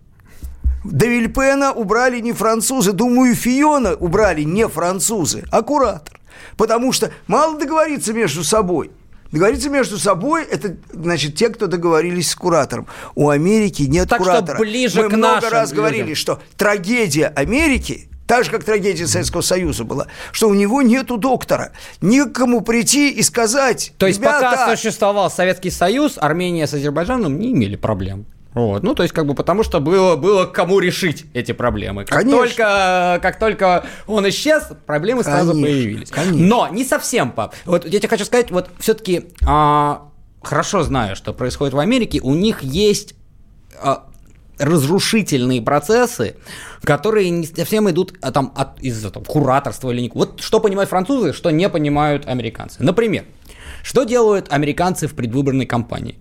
Де 0.83 1.07
Вильпена 1.07 1.71
убрали 1.71 2.19
не 2.19 2.33
французы. 2.33 2.91
Думаю, 2.91 3.35
Фиона 3.35 3.93
убрали 3.93 4.43
не 4.43 4.67
французы, 4.67 5.43
а 5.51 5.61
куратор. 5.61 6.19
Потому 6.57 6.91
что 6.91 7.11
мало 7.27 7.57
договориться 7.57 8.13
между 8.13 8.43
собой. 8.43 8.91
Договориться 9.31 9.69
между 9.69 9.97
собой– 9.97 10.43
это, 10.51 10.77
значит, 10.91 11.35
те, 11.35 11.49
кто 11.49 11.65
договорились 11.65 12.29
с 12.29 12.35
куратором. 12.35 12.87
У 13.15 13.29
Америки 13.29 13.83
нет 13.83 14.07
Так 14.07 14.21
что 14.21 14.31
куратора. 14.31 14.59
ближе 14.59 15.01
Мы 15.01 15.09
к 15.09 15.13
много 15.13 15.35
нашим 15.35 15.49
раз 15.51 15.71
людям. 15.71 15.85
говорили, 15.85 16.13
что 16.13 16.39
трагедия 16.55 17.27
Америки 17.27 18.09
так 18.27 18.43
же, 18.45 18.51
как 18.51 18.63
трагедия 18.63 19.07
Советского 19.07 19.41
Союза 19.41 19.83
была, 19.85 20.07
что 20.31 20.49
у 20.49 20.53
него 20.53 20.81
нету 20.81 21.17
доктора. 21.17 21.71
Некому 22.01 22.61
прийти 22.61 23.09
и 23.09 23.21
сказать, 23.23 23.93
То 23.97 24.07
есть 24.07 24.19
«Ребята, 24.19 24.51
пока 24.51 24.75
существовал 24.75 25.31
Советский 25.31 25.71
Союз, 25.71 26.13
Армения 26.17 26.67
с 26.67 26.73
Азербайджаном 26.73 27.39
не 27.39 27.51
имели 27.53 27.75
проблем. 27.75 28.25
Вот. 28.53 28.83
Ну, 28.83 28.93
то 28.93 29.03
есть, 29.03 29.13
как 29.13 29.25
бы 29.25 29.33
потому 29.33 29.63
что 29.63 29.79
было, 29.79 30.15
было 30.15 30.45
кому 30.45 30.79
решить 30.79 31.25
эти 31.33 31.51
проблемы. 31.51 32.05
Как 32.05 32.19
Конечно. 32.19 32.39
только, 32.39 33.19
как 33.21 33.39
только 33.39 33.85
он 34.07 34.27
исчез, 34.29 34.69
проблемы 34.85 35.23
сразу 35.23 35.51
Конечно, 35.51 35.67
появились. 35.67 36.09
конечно. 36.11 36.45
Но 36.45 36.67
не 36.67 36.85
совсем, 36.85 37.31
пап. 37.31 37.55
Вот 37.65 37.85
я 37.85 37.99
тебе 37.99 38.09
хочу 38.09 38.25
сказать, 38.25 38.51
вот 38.51 38.69
все-таки 38.79 39.27
хорошо 39.41 40.83
знаю, 40.83 41.15
что 41.15 41.33
происходит 41.33 41.73
в 41.73 41.79
Америке, 41.79 42.19
у 42.21 42.33
них 42.35 42.61
есть 42.61 43.15
а, 43.81 44.05
разрушительные 44.59 45.61
процессы, 45.61 46.35
которые 46.83 47.29
не 47.29 47.45
совсем 47.45 47.89
идут 47.89 48.13
а, 48.21 48.31
там, 48.31 48.53
от, 48.55 48.79
из-за 48.81 49.09
там, 49.09 49.23
кураторства 49.23 49.91
или 49.91 50.01
не... 50.01 50.11
Вот 50.13 50.41
что 50.41 50.59
понимают 50.59 50.89
французы, 50.89 51.33
что 51.33 51.49
не 51.49 51.69
понимают 51.69 52.27
американцы. 52.27 52.83
Например, 52.83 53.25
что 53.83 54.03
делают 54.03 54.51
американцы 54.51 55.07
в 55.07 55.15
предвыборной 55.15 55.65
кампании? 55.65 56.17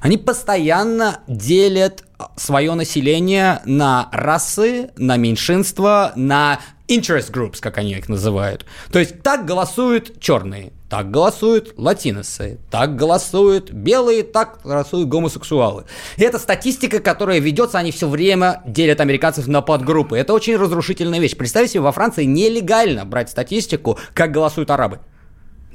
Они 0.00 0.16
постоянно 0.18 1.20
делят 1.26 2.04
свое 2.36 2.74
население 2.74 3.60
на 3.64 4.08
расы, 4.12 4.90
на 4.96 5.16
меньшинства, 5.16 6.12
на 6.16 6.60
interest 6.88 7.32
groups, 7.32 7.58
как 7.60 7.78
они 7.78 7.92
их 7.92 8.08
называют. 8.08 8.64
То 8.92 8.98
есть 8.98 9.22
так 9.22 9.44
голосуют 9.44 10.20
черные, 10.20 10.72
так 10.88 11.10
голосуют 11.10 11.74
латиносы, 11.76 12.58
так 12.70 12.96
голосуют 12.96 13.70
белые, 13.70 14.22
так 14.22 14.60
голосуют 14.62 15.08
гомосексуалы. 15.08 15.84
И 16.16 16.22
это 16.22 16.38
статистика, 16.38 17.00
которая 17.00 17.40
ведется, 17.40 17.78
они 17.78 17.90
все 17.90 18.08
время 18.08 18.62
делят 18.66 19.00
американцев 19.00 19.46
на 19.48 19.62
подгруппы. 19.62 20.16
Это 20.16 20.32
очень 20.32 20.56
разрушительная 20.56 21.18
вещь. 21.18 21.36
Представьте 21.36 21.74
себе, 21.74 21.80
во 21.82 21.92
Франции 21.92 22.24
нелегально 22.24 23.04
брать 23.04 23.30
статистику, 23.30 23.98
как 24.14 24.30
голосуют 24.30 24.70
арабы. 24.70 25.00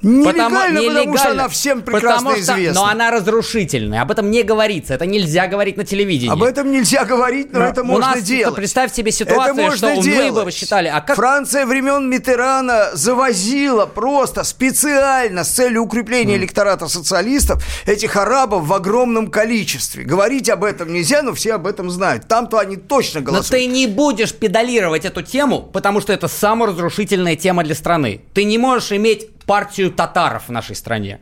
Нелегально, 0.01 0.81
потому, 0.81 0.87
потому 0.87 1.17
что 1.17 1.31
она 1.31 1.47
всем 1.47 1.81
прекрасно 1.81 2.31
потому 2.31 2.31
что, 2.31 2.53
известна. 2.53 2.81
Но 2.81 2.87
она 2.87 3.11
разрушительная. 3.11 4.01
Об 4.01 4.11
этом 4.11 4.31
не 4.31 4.41
говорится. 4.43 4.95
Это 4.95 5.05
нельзя 5.05 5.47
говорить 5.47 5.77
на 5.77 5.83
телевидении. 5.83 6.33
Об 6.33 6.41
этом 6.41 6.71
нельзя 6.71 7.05
говорить, 7.05 7.53
но, 7.53 7.59
но 7.59 7.65
это 7.65 7.83
можно 7.83 8.15
нас, 8.15 8.23
делать. 8.23 8.55
Представь 8.55 8.93
себе 8.93 9.11
ситуацию, 9.11 9.71
что 9.77 10.01
делать. 10.01 10.33
мы 10.33 10.43
бы 10.45 10.51
считали. 10.51 10.87
А 10.87 11.01
как... 11.01 11.15
Франция 11.15 11.65
времен 11.65 12.09
Митерана 12.09 12.89
завозила 12.93 13.85
просто 13.85 14.43
специально 14.43 15.43
с 15.43 15.49
целью 15.49 15.83
укрепления 15.83 16.35
mm. 16.35 16.39
электората 16.39 16.87
социалистов 16.87 17.63
этих 17.85 18.15
арабов 18.15 18.65
в 18.65 18.73
огромном 18.73 19.29
количестве. 19.29 20.03
Говорить 20.03 20.49
об 20.49 20.63
этом 20.63 20.91
нельзя, 20.91 21.21
но 21.21 21.33
все 21.33 21.53
об 21.53 21.67
этом 21.67 21.91
знают. 21.91 22.27
Там-то 22.27 22.57
они 22.57 22.75
точно 22.75 23.21
голосуют. 23.21 23.51
Но 23.51 23.57
ты 23.57 23.65
не 23.67 23.85
будешь 23.85 24.33
педалировать 24.33 25.05
эту 25.05 25.21
тему, 25.21 25.61
потому 25.61 26.01
что 26.01 26.11
это 26.11 26.27
самая 26.27 26.69
разрушительная 26.71 27.35
тема 27.35 27.63
для 27.63 27.75
страны. 27.75 28.21
Ты 28.33 28.45
не 28.45 28.57
можешь 28.57 28.91
иметь 28.91 29.29
партию 29.51 29.91
татаров 29.91 30.47
в 30.47 30.51
нашей 30.53 30.77
стране. 30.77 31.19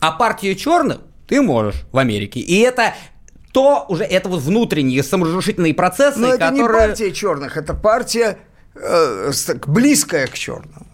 А 0.00 0.10
партию 0.10 0.54
черных 0.54 1.00
ты 1.28 1.42
можешь 1.42 1.82
в 1.92 1.98
Америке. 1.98 2.40
И 2.40 2.58
это 2.60 2.94
то 3.52 3.84
уже 3.90 4.02
это 4.04 4.30
вот 4.30 4.40
внутренние 4.40 5.02
саморазрушительные 5.02 5.74
процессы, 5.74 6.18
Но 6.18 6.28
это 6.28 6.38
которые... 6.38 6.62
не 6.62 6.68
партия 6.88 7.12
черных, 7.12 7.58
это 7.58 7.74
партия 7.74 8.38
э, 8.74 9.30
близкая 9.66 10.26
к 10.26 10.32
черному. 10.32 10.85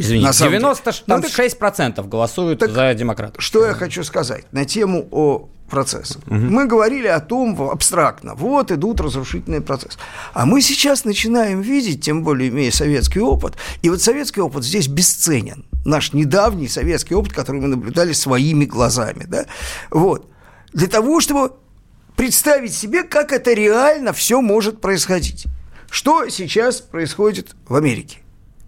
Извините, 0.00 0.28
96% 0.30 1.02
ну, 1.06 1.94
так... 1.94 2.08
голосуют 2.08 2.60
так 2.60 2.70
за 2.70 2.94
демократов. 2.94 3.42
Что 3.42 3.66
я 3.66 3.74
хочу 3.74 4.02
сказать 4.02 4.44
на 4.50 4.64
тему 4.64 5.06
о 5.10 5.48
процесса. 5.68 6.18
Угу. 6.26 6.34
Мы 6.34 6.66
говорили 6.66 7.06
о 7.06 7.20
том 7.20 7.60
абстрактно. 7.70 8.34
Вот 8.34 8.72
идут 8.72 9.00
разрушительные 9.00 9.60
процессы. 9.60 9.98
А 10.32 10.46
мы 10.46 10.62
сейчас 10.62 11.04
начинаем 11.04 11.60
видеть, 11.60 12.02
тем 12.02 12.24
более 12.24 12.48
имея 12.48 12.70
советский 12.70 13.20
опыт, 13.20 13.54
и 13.82 13.90
вот 13.90 14.02
советский 14.02 14.40
опыт 14.40 14.64
здесь 14.64 14.88
бесценен. 14.88 15.64
Наш 15.84 16.12
недавний 16.12 16.68
советский 16.68 17.14
опыт, 17.14 17.32
который 17.32 17.60
мы 17.60 17.68
наблюдали 17.68 18.12
своими 18.12 18.64
глазами. 18.64 19.24
Да? 19.28 19.46
Вот. 19.90 20.28
Для 20.72 20.88
того, 20.88 21.20
чтобы 21.20 21.52
представить 22.16 22.74
себе, 22.74 23.02
как 23.02 23.32
это 23.32 23.52
реально 23.52 24.12
все 24.12 24.40
может 24.40 24.80
происходить. 24.80 25.46
Что 25.90 26.28
сейчас 26.28 26.80
происходит 26.80 27.54
в 27.68 27.74
Америке? 27.74 28.18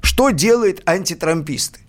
Что 0.02 0.30
делают 0.30 0.82
антитрамписты? 0.84 1.80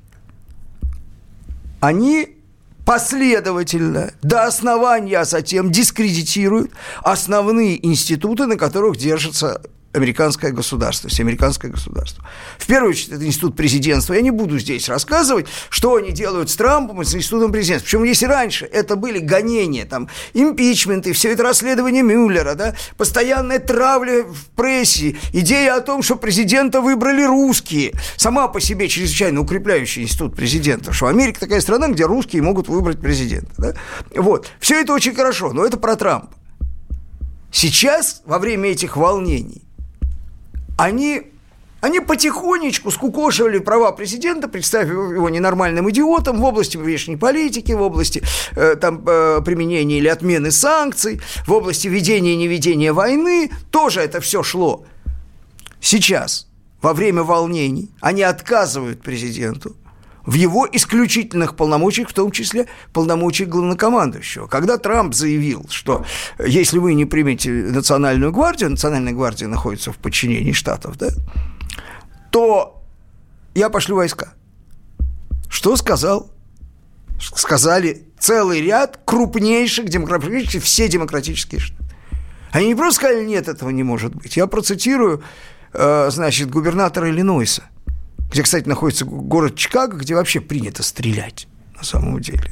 Они 1.81 2.37
последовательно, 2.85 4.13
до 4.21 4.45
основания, 4.45 5.19
а 5.19 5.25
затем 5.25 5.71
дискредитируют 5.71 6.71
основные 7.01 7.85
институты, 7.85 8.45
на 8.45 8.55
которых 8.55 8.97
держится 8.97 9.61
американское 9.93 10.51
государство, 10.51 11.09
всеамериканское 11.09 11.71
государство. 11.71 12.23
В 12.57 12.65
первую 12.65 12.89
очередь, 12.91 13.13
это 13.13 13.25
институт 13.25 13.55
президентства. 13.55 14.13
Я 14.13 14.21
не 14.21 14.31
буду 14.31 14.57
здесь 14.59 14.89
рассказывать, 14.89 15.45
что 15.69 15.95
они 15.95 16.11
делают 16.11 16.49
с 16.49 16.55
Трампом 16.55 17.01
и 17.01 17.05
с 17.05 17.13
институтом 17.13 17.51
президентства. 17.51 17.85
Причем, 17.85 18.03
если 18.03 18.25
раньше 18.25 18.65
это 18.65 18.95
были 18.95 19.19
гонения, 19.19 19.85
там, 19.85 20.09
импичменты, 20.33 21.13
все 21.13 21.31
это 21.31 21.43
расследование 21.43 22.03
Мюллера, 22.03 22.55
да, 22.55 22.75
постоянная 22.97 23.59
травля 23.59 24.23
в 24.23 24.49
прессе, 24.55 25.15
идея 25.31 25.75
о 25.75 25.81
том, 25.81 26.01
что 26.01 26.15
президента 26.15 26.81
выбрали 26.81 27.23
русские, 27.23 27.93
сама 28.17 28.47
по 28.47 28.59
себе 28.59 28.87
чрезвычайно 28.87 29.41
укрепляющий 29.41 30.03
институт 30.03 30.35
президента, 30.35 30.91
что 30.91 31.07
Америка 31.07 31.39
такая 31.39 31.61
страна, 31.61 31.87
где 31.89 32.05
русские 32.05 32.41
могут 32.41 32.67
выбрать 32.67 32.99
президента. 32.99 33.51
Да? 33.57 33.73
Вот. 34.15 34.47
Все 34.59 34.81
это 34.81 34.93
очень 34.93 35.13
хорошо, 35.13 35.53
но 35.53 35.65
это 35.65 35.77
про 35.77 35.95
Трампа. 35.95 36.29
Сейчас, 37.51 38.23
во 38.25 38.39
время 38.39 38.71
этих 38.71 38.97
волнений, 38.97 39.61
они 40.77 41.33
они 41.83 41.99
потихонечку 41.99 42.91
скукошивали 42.91 43.59
права 43.59 43.91
президента, 43.91 44.47
представив 44.47 45.11
его 45.11 45.29
ненормальным 45.29 45.89
идиотом 45.89 46.39
в 46.39 46.43
области 46.45 46.77
внешней 46.77 47.17
политики, 47.17 47.73
в 47.73 47.81
области 47.81 48.23
э, 48.55 48.77
там, 48.77 49.03
э, 49.05 49.41
применения 49.43 49.97
или 49.97 50.07
отмены 50.07 50.51
санкций, 50.51 51.19
в 51.45 51.51
области 51.51 51.89
ведения 51.89 52.35
и 52.35 52.37
неведения 52.37 52.93
войны. 52.93 53.51
Тоже 53.69 53.99
это 53.99 54.21
все 54.21 54.43
шло. 54.43 54.85
Сейчас, 55.81 56.47
во 56.81 56.93
время 56.93 57.23
волнений, 57.23 57.91
они 57.99 58.21
отказывают 58.21 59.01
президенту 59.01 59.75
в 60.25 60.33
его 60.33 60.67
исключительных 60.71 61.55
полномочиях, 61.55 62.09
в 62.09 62.13
том 62.13 62.31
числе 62.31 62.67
полномочиях 62.93 63.49
главнокомандующего. 63.49 64.47
Когда 64.47 64.77
Трамп 64.77 65.13
заявил, 65.13 65.67
что 65.69 66.05
если 66.39 66.79
вы 66.79 66.93
не 66.93 67.05
примете 67.05 67.49
национальную 67.51 68.31
гвардию, 68.31 68.69
национальная 68.71 69.13
гвардия 69.13 69.47
находится 69.47 69.91
в 69.91 69.97
подчинении 69.97 70.53
штатов, 70.53 70.97
да, 70.97 71.09
то 72.31 72.81
я 73.53 73.69
пошлю 73.69 73.97
войска. 73.97 74.33
Что 75.49 75.75
сказал? 75.75 76.31
Сказали 77.19 78.07
целый 78.17 78.61
ряд 78.61 78.99
крупнейших 79.05 79.87
демократических, 79.87 80.63
все 80.63 80.87
демократические 80.87 81.59
штаты. 81.59 81.83
Они 82.51 82.67
не 82.67 82.75
просто 82.75 82.95
сказали, 82.95 83.25
нет, 83.25 83.47
этого 83.47 83.69
не 83.69 83.83
может 83.83 84.15
быть. 84.15 84.37
Я 84.37 84.47
процитирую, 84.47 85.23
э, 85.73 86.09
значит, 86.11 86.49
губернатора 86.49 87.09
Иллинойса 87.09 87.63
где, 88.29 88.43
кстати, 88.43 88.67
находится 88.67 89.05
город 89.05 89.55
Чикаго, 89.55 89.97
где 89.97 90.15
вообще 90.15 90.41
принято 90.41 90.83
стрелять 90.83 91.47
на 91.75 91.83
самом 91.83 92.19
деле. 92.19 92.51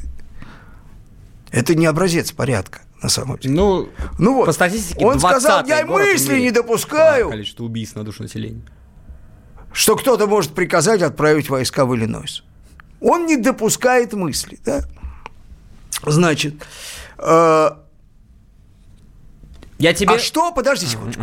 Это 1.50 1.74
не 1.74 1.86
образец 1.86 2.32
порядка 2.32 2.82
на 3.02 3.08
самом 3.08 3.38
деле. 3.38 3.54
Ну, 3.54 3.88
ну 4.18 4.34
вот. 4.34 4.46
по 4.46 4.52
статистике 4.52 5.04
Он 5.04 5.18
сказал, 5.18 5.66
я 5.66 5.84
мысли 5.84 6.40
не 6.40 6.50
допускаю. 6.50 7.30
Количество 7.30 7.64
убийств 7.64 7.96
на 7.96 8.04
душу 8.04 8.22
населения. 8.22 8.62
Что 9.72 9.96
кто-то 9.96 10.26
может 10.26 10.52
приказать 10.52 11.02
отправить 11.02 11.48
войска 11.48 11.84
в 11.84 11.94
Иллинойс. 11.94 12.44
Он 13.00 13.26
не 13.26 13.36
допускает 13.36 14.12
мысли, 14.12 14.58
да? 14.64 14.82
Значит, 16.04 16.54
э, 17.18 17.70
я 19.78 19.94
тебе... 19.94 20.14
А 20.14 20.18
что, 20.18 20.52
подожди 20.52 20.86
секундочку. 20.86 21.22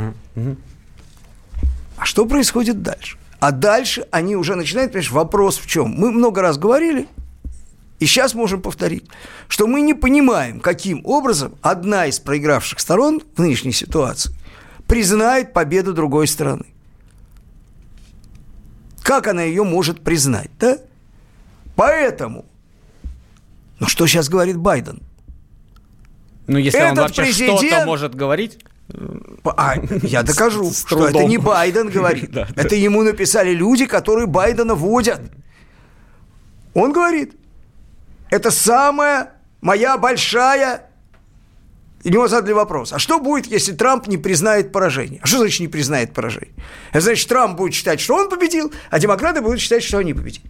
А 1.97 2.05
что 2.05 2.25
происходит 2.25 2.81
дальше? 2.81 3.17
А 3.39 3.51
дальше 3.51 4.05
они 4.11 4.35
уже 4.35 4.55
начинают, 4.55 4.91
понимаешь, 4.91 5.11
вопрос 5.11 5.57
в 5.57 5.67
чем? 5.67 5.91
Мы 5.91 6.11
много 6.11 6.41
раз 6.41 6.57
говорили, 6.57 7.07
и 7.99 8.05
сейчас 8.05 8.33
можем 8.33 8.61
повторить, 8.61 9.05
что 9.47 9.67
мы 9.67 9.81
не 9.81 9.93
понимаем, 9.93 10.59
каким 10.59 11.05
образом 11.05 11.55
одна 11.61 12.05
из 12.05 12.19
проигравших 12.19 12.79
сторон 12.79 13.21
в 13.35 13.41
нынешней 13.41 13.71
ситуации 13.71 14.33
признает 14.87 15.53
победу 15.53 15.93
другой 15.93 16.27
стороны. 16.27 16.65
Как 19.01 19.27
она 19.27 19.43
ее 19.43 19.63
может 19.63 20.01
признать, 20.01 20.51
да? 20.59 20.77
Поэтому, 21.75 22.45
ну 23.79 23.87
что 23.87 24.07
сейчас 24.07 24.29
говорит 24.29 24.57
Байден? 24.57 25.01
Ну, 26.47 26.57
если 26.57 26.79
Этот 26.79 26.97
он 26.97 27.03
вообще 27.03 27.21
президент... 27.23 27.59
что-то 27.59 27.85
может 27.85 28.15
говорить. 28.15 28.59
А, 29.43 29.75
я 30.03 30.23
докажу, 30.23 30.71
что 30.71 31.07
это 31.07 31.23
не 31.25 31.37
Байден 31.37 31.89
говорит. 31.89 32.31
да, 32.31 32.47
это 32.55 32.69
да. 32.69 32.75
ему 32.75 33.03
написали 33.03 33.51
люди, 33.51 33.85
которые 33.85 34.27
Байдена 34.27 34.75
водят. 34.75 35.21
Он 36.73 36.91
говорит, 36.91 37.35
это 38.29 38.51
самая 38.51 39.33
моя 39.61 39.97
большая... 39.97 40.85
И 42.03 42.09
него 42.09 42.29
задали 42.29 42.53
вопрос, 42.53 42.93
а 42.93 42.99
что 42.99 43.19
будет, 43.19 43.47
если 43.47 43.73
Трамп 43.73 44.07
не 44.07 44.17
признает 44.17 44.71
поражение? 44.71 45.19
А 45.21 45.27
что 45.27 45.39
значит 45.39 45.59
не 45.59 45.67
признает 45.67 46.13
поражение? 46.13 46.53
Это 46.91 47.01
значит, 47.01 47.27
Трамп 47.27 47.57
будет 47.57 47.73
считать, 47.73 47.99
что 47.99 48.15
он 48.15 48.29
победил, 48.29 48.71
а 48.89 48.99
демократы 48.99 49.41
будут 49.41 49.59
считать, 49.59 49.83
что 49.83 49.97
они 49.97 50.13
победили. 50.13 50.49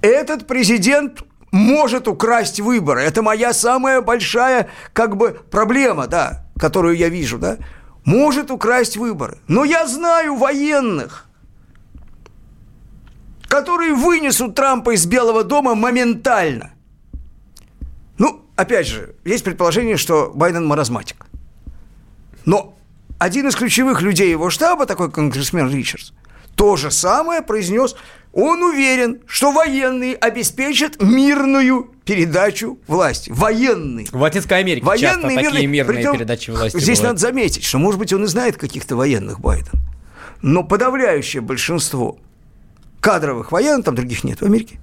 Этот 0.00 0.46
президент 0.46 1.22
может 1.54 2.08
украсть 2.08 2.58
выборы. 2.58 3.02
Это 3.02 3.22
моя 3.22 3.52
самая 3.52 4.00
большая 4.00 4.68
как 4.92 5.16
бы 5.16 5.40
проблема, 5.50 6.08
да, 6.08 6.46
которую 6.58 6.96
я 6.96 7.08
вижу, 7.08 7.38
да. 7.38 7.58
Может 8.04 8.50
украсть 8.50 8.96
выборы. 8.96 9.38
Но 9.46 9.64
я 9.64 9.86
знаю 9.86 10.34
военных, 10.34 11.26
которые 13.46 13.94
вынесут 13.94 14.56
Трампа 14.56 14.94
из 14.94 15.06
Белого 15.06 15.44
дома 15.44 15.76
моментально. 15.76 16.72
Ну, 18.18 18.44
опять 18.56 18.88
же, 18.88 19.14
есть 19.24 19.44
предположение, 19.44 19.96
что 19.96 20.32
Байден 20.34 20.66
маразматик. 20.66 21.26
Но 22.44 22.76
один 23.20 23.46
из 23.46 23.54
ключевых 23.54 24.02
людей 24.02 24.28
его 24.28 24.50
штаба, 24.50 24.86
такой 24.86 25.08
конгрессмен 25.08 25.70
Ричардс, 25.70 26.10
то 26.56 26.76
же 26.76 26.90
самое 26.90 27.42
произнес. 27.42 27.96
Он 28.32 28.62
уверен, 28.62 29.20
что 29.26 29.52
военные 29.52 30.16
обеспечат 30.16 31.00
мирную 31.00 31.92
передачу 32.04 32.78
власти. 32.88 33.30
Военные. 33.30 34.06
В 34.10 34.20
Латинской 34.20 34.58
Америке 34.58 34.84
военные, 34.84 35.36
часто 35.36 35.50
такие 35.50 35.66
мирные 35.68 35.96
Притом, 35.96 36.16
передачи 36.16 36.50
власти 36.50 36.76
Здесь 36.76 36.98
бывают. 36.98 37.20
надо 37.20 37.20
заметить, 37.20 37.64
что, 37.64 37.78
может 37.78 38.00
быть, 38.00 38.12
он 38.12 38.24
и 38.24 38.26
знает 38.26 38.56
каких-то 38.56 38.96
военных 38.96 39.40
Байден. 39.40 39.78
Но 40.42 40.64
подавляющее 40.64 41.40
большинство 41.40 42.18
кадровых 43.00 43.52
военных, 43.52 43.84
там 43.84 43.94
других 43.94 44.24
нет 44.24 44.40
в 44.40 44.44
Америке, 44.44 44.80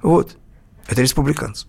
вот, 0.00 0.36
это 0.86 1.02
республиканцы. 1.02 1.66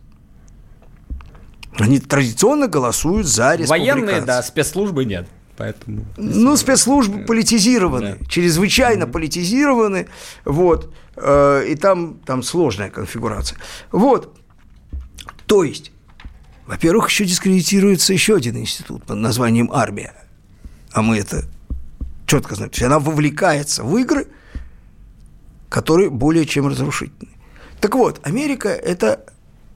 Они 1.79 1.99
традиционно 1.99 2.67
голосуют 2.67 3.25
за 3.25 3.55
республиканцев. 3.55 4.05
Военные, 4.05 4.21
да, 4.21 4.43
спецслужбы 4.43 5.05
нет. 5.05 5.27
Поэтому... 5.57 6.05
Ну, 6.17 6.57
спецслужбы 6.57 7.25
политизированы, 7.25 8.17
да. 8.19 8.25
чрезвычайно 8.25 9.03
mm-hmm. 9.03 9.11
политизированы, 9.11 10.07
вот, 10.45 10.93
э, 11.15 11.65
и 11.69 11.75
там, 11.75 12.15
там 12.25 12.41
сложная 12.41 12.89
конфигурация. 12.89 13.59
Вот, 13.91 14.35
то 15.45 15.63
есть, 15.63 15.91
во-первых, 16.65 17.09
еще 17.09 17.25
дискредитируется 17.25 18.13
еще 18.13 18.35
один 18.35 18.57
институт 18.57 19.03
под 19.03 19.17
названием 19.17 19.69
армия, 19.71 20.13
а 20.91 21.01
мы 21.01 21.17
это 21.17 21.43
четко 22.25 22.55
знаем. 22.55 22.71
То 22.71 22.75
есть 22.75 22.85
она 22.85 22.99
вовлекается 22.99 23.83
в 23.83 23.95
игры, 23.97 24.27
которые 25.69 26.09
более 26.09 26.45
чем 26.45 26.67
разрушительны. 26.67 27.31
Так 27.79 27.95
вот, 27.95 28.25
Америка– 28.25 28.69
это 28.69 29.25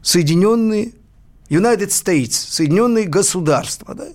Соединенные 0.01 0.93
United 1.49 1.89
States, 1.89 2.31
Соединенные 2.31 3.05
государства, 3.05 3.93
да? 3.93 4.07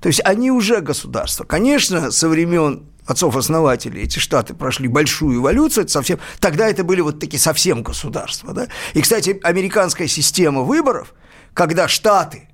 То 0.00 0.08
есть 0.08 0.20
они 0.24 0.50
уже 0.50 0.80
государство. 0.80 1.44
Конечно, 1.44 2.10
со 2.10 2.28
времен 2.28 2.86
отцов-основателей 3.06 4.02
эти 4.02 4.18
штаты 4.18 4.54
прошли 4.54 4.86
большую 4.86 5.40
эволюцию, 5.40 5.84
это 5.84 5.92
совсем, 5.92 6.18
тогда 6.40 6.68
это 6.68 6.84
были 6.84 7.00
вот 7.00 7.18
такие 7.18 7.40
совсем 7.40 7.82
государства. 7.82 8.52
Да? 8.52 8.68
И, 8.94 9.00
кстати, 9.00 9.40
американская 9.42 10.06
система 10.06 10.62
выборов, 10.62 11.14
когда 11.54 11.88
штаты 11.88 12.48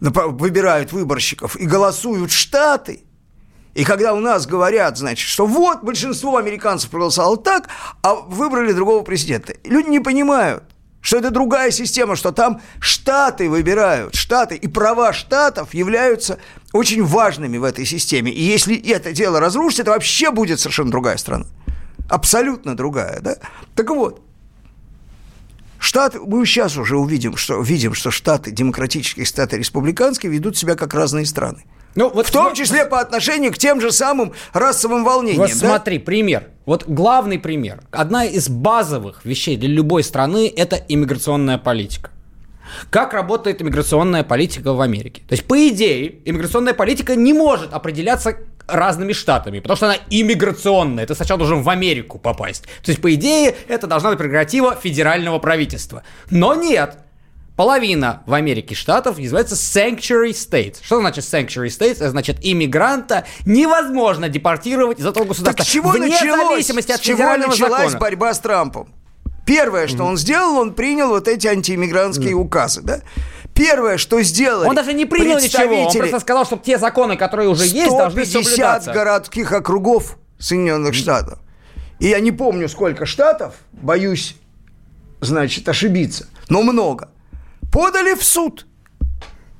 выбирают 0.00 0.92
выборщиков 0.92 1.56
и 1.56 1.64
голосуют 1.64 2.32
штаты, 2.32 3.04
и 3.74 3.84
когда 3.84 4.14
у 4.14 4.20
нас 4.20 4.46
говорят, 4.46 4.98
значит, 4.98 5.28
что 5.28 5.46
вот 5.46 5.84
большинство 5.84 6.36
американцев 6.36 6.90
проголосовало 6.90 7.36
так, 7.36 7.68
а 8.02 8.14
выбрали 8.14 8.72
другого 8.72 9.04
президента, 9.04 9.54
люди 9.64 9.88
не 9.88 10.00
понимают– 10.00 10.64
что 11.00 11.18
это 11.18 11.30
другая 11.30 11.70
система, 11.70 12.16
что 12.16 12.32
там 12.32 12.60
штаты 12.80 13.48
выбирают, 13.48 14.14
штаты, 14.14 14.56
и 14.56 14.68
права 14.68 15.12
штатов 15.12 15.74
являются 15.74 16.38
очень 16.72 17.04
важными 17.04 17.56
в 17.56 17.64
этой 17.64 17.86
системе. 17.86 18.30
И 18.30 18.42
если 18.42 18.76
это 18.90 19.12
дело 19.12 19.40
разрушить, 19.40 19.80
это 19.80 19.92
вообще 19.92 20.30
будет 20.30 20.60
совершенно 20.60 20.90
другая 20.90 21.16
страна. 21.16 21.46
Абсолютно 22.08 22.76
другая, 22.76 23.20
да? 23.20 23.36
Так 23.74 23.90
вот, 23.90 24.22
Штаты, 25.80 26.20
мы 26.20 26.44
сейчас 26.44 26.76
уже 26.76 26.98
увидим, 26.98 27.38
что, 27.38 27.62
видим, 27.62 27.94
что 27.94 28.10
штаты, 28.10 28.50
демократические 28.50 29.24
штаты, 29.24 29.56
республиканские 29.56 30.30
ведут 30.30 30.58
себя 30.58 30.74
как 30.74 30.92
разные 30.92 31.24
страны. 31.24 31.64
Ну, 31.94 32.10
вот 32.10 32.26
в 32.26 32.30
том 32.30 32.54
числе 32.54 32.84
по 32.84 33.00
отношению 33.00 33.52
к 33.52 33.58
тем 33.58 33.80
же 33.80 33.90
самым 33.90 34.32
расовым 34.52 35.04
волнениям. 35.04 35.40
Вот 35.40 35.50
да? 35.50 35.56
смотри, 35.56 35.98
пример. 35.98 36.48
Вот 36.66 36.84
главный 36.86 37.38
пример. 37.38 37.80
Одна 37.90 38.24
из 38.24 38.48
базовых 38.48 39.24
вещей 39.24 39.56
для 39.56 39.68
любой 39.68 40.04
страны– 40.04 40.52
это 40.56 40.76
иммиграционная 40.88 41.58
политика. 41.58 42.10
Как 42.90 43.12
работает 43.12 43.60
иммиграционная 43.60 44.22
политика 44.22 44.72
в 44.72 44.80
Америке? 44.80 45.22
То 45.28 45.32
есть, 45.32 45.44
по 45.46 45.68
идее, 45.68 46.20
иммиграционная 46.24 46.74
политика 46.74 47.16
не 47.16 47.32
может 47.32 47.72
определяться 47.74 48.36
разными 48.68 49.12
штатами, 49.12 49.58
потому 49.58 49.76
что 49.76 49.86
она 49.86 49.96
иммиграционная. 50.10 51.06
Ты 51.06 51.14
сначала 51.14 51.38
должен 51.38 51.62
в 51.62 51.68
Америку 51.68 52.18
попасть. 52.18 52.64
То 52.84 52.90
есть, 52.90 53.02
по 53.02 53.12
идее, 53.12 53.54
это 53.68 53.86
должна 53.88 54.10
быть 54.10 54.18
прерогатива 54.18 54.76
федерального 54.76 55.40
правительства. 55.40 56.04
Но 56.30 56.54
нет. 56.54 56.98
Половина 57.60 58.22
в 58.24 58.32
Америке 58.32 58.74
штатов 58.74 59.18
называется 59.18 59.54
sanctuary 59.54 60.30
states. 60.30 60.76
Что 60.82 60.98
значит 61.00 61.24
sanctuary 61.24 61.66
states? 61.66 61.96
Это 61.96 62.08
значит, 62.08 62.38
иммигранта 62.40 63.26
невозможно 63.44 64.30
депортировать 64.30 64.98
из 64.98 65.04
этого 65.04 65.24
государства. 65.24 65.62
Так 65.62 65.66
чего 65.66 65.90
вне 65.90 66.06
началось, 66.06 66.52
зависимости 66.52 66.92
от 66.92 67.00
с 67.00 67.02
чего 67.02 67.36
началась 67.36 67.92
закона. 67.92 67.98
борьба 67.98 68.32
с 68.32 68.38
Трампом? 68.38 68.88
Первое, 69.44 69.88
что 69.88 69.98
mm-hmm. 69.98 70.06
он 70.06 70.16
сделал, 70.16 70.56
он 70.56 70.72
принял 70.72 71.08
вот 71.08 71.28
эти 71.28 71.48
антииммигрантские 71.48 72.30
mm-hmm. 72.30 72.46
указы, 72.46 72.80
да? 72.80 73.02
Первое, 73.52 73.98
что 73.98 74.22
сделали 74.22 74.66
Он 74.66 74.74
даже 74.74 74.94
не 74.94 75.04
принял 75.04 75.38
ничего, 75.38 75.84
он 75.84 75.92
просто 75.92 76.20
сказал, 76.20 76.46
что 76.46 76.56
те 76.56 76.78
законы, 76.78 77.18
которые 77.18 77.50
уже 77.50 77.66
есть, 77.66 77.90
должны 77.90 78.24
соблюдаться. 78.24 78.84
150 78.84 78.94
городских 78.94 79.52
округов 79.52 80.16
Соединенных 80.38 80.94
Штатов. 80.94 81.38
И 81.98 82.06
я 82.06 82.20
не 82.20 82.32
помню, 82.32 82.70
сколько 82.70 83.04
штатов, 83.04 83.56
боюсь, 83.72 84.34
значит, 85.20 85.68
ошибиться, 85.68 86.26
но 86.48 86.62
много– 86.62 87.10
подали 87.72 88.14
в 88.14 88.22
суд. 88.22 88.66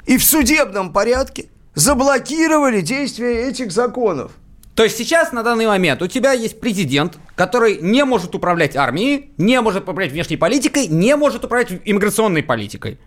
И 0.07 0.17
в 0.17 0.25
судебном 0.25 0.93
порядке 0.93 1.47
заблокировали 1.75 2.81
действие 2.81 3.49
этих 3.49 3.73
законов. 3.73 4.33
То 4.75 4.85
есть 4.85 4.97
сейчас, 4.97 5.33
на 5.33 5.43
данный 5.43 5.67
момент, 5.67 6.01
у 6.01 6.07
тебя 6.07 6.33
есть 6.33 6.61
президент, 6.61 7.19
который 7.35 7.79
не 7.83 8.05
может 8.05 8.35
управлять 8.35 8.77
армией, 8.77 9.33
не 9.37 9.61
может 9.61 9.83
управлять 9.83 10.13
внешней 10.13 10.37
политикой, 10.37 10.87
не 10.87 11.17
может 11.17 11.45
управлять 11.45 11.71
иммиграционной 11.85 12.43
политикой. 12.43 12.99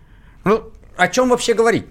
Ну, 0.44 0.70
о 0.96 1.08
чем 1.08 1.30
вообще 1.30 1.54
говорить? 1.54 1.86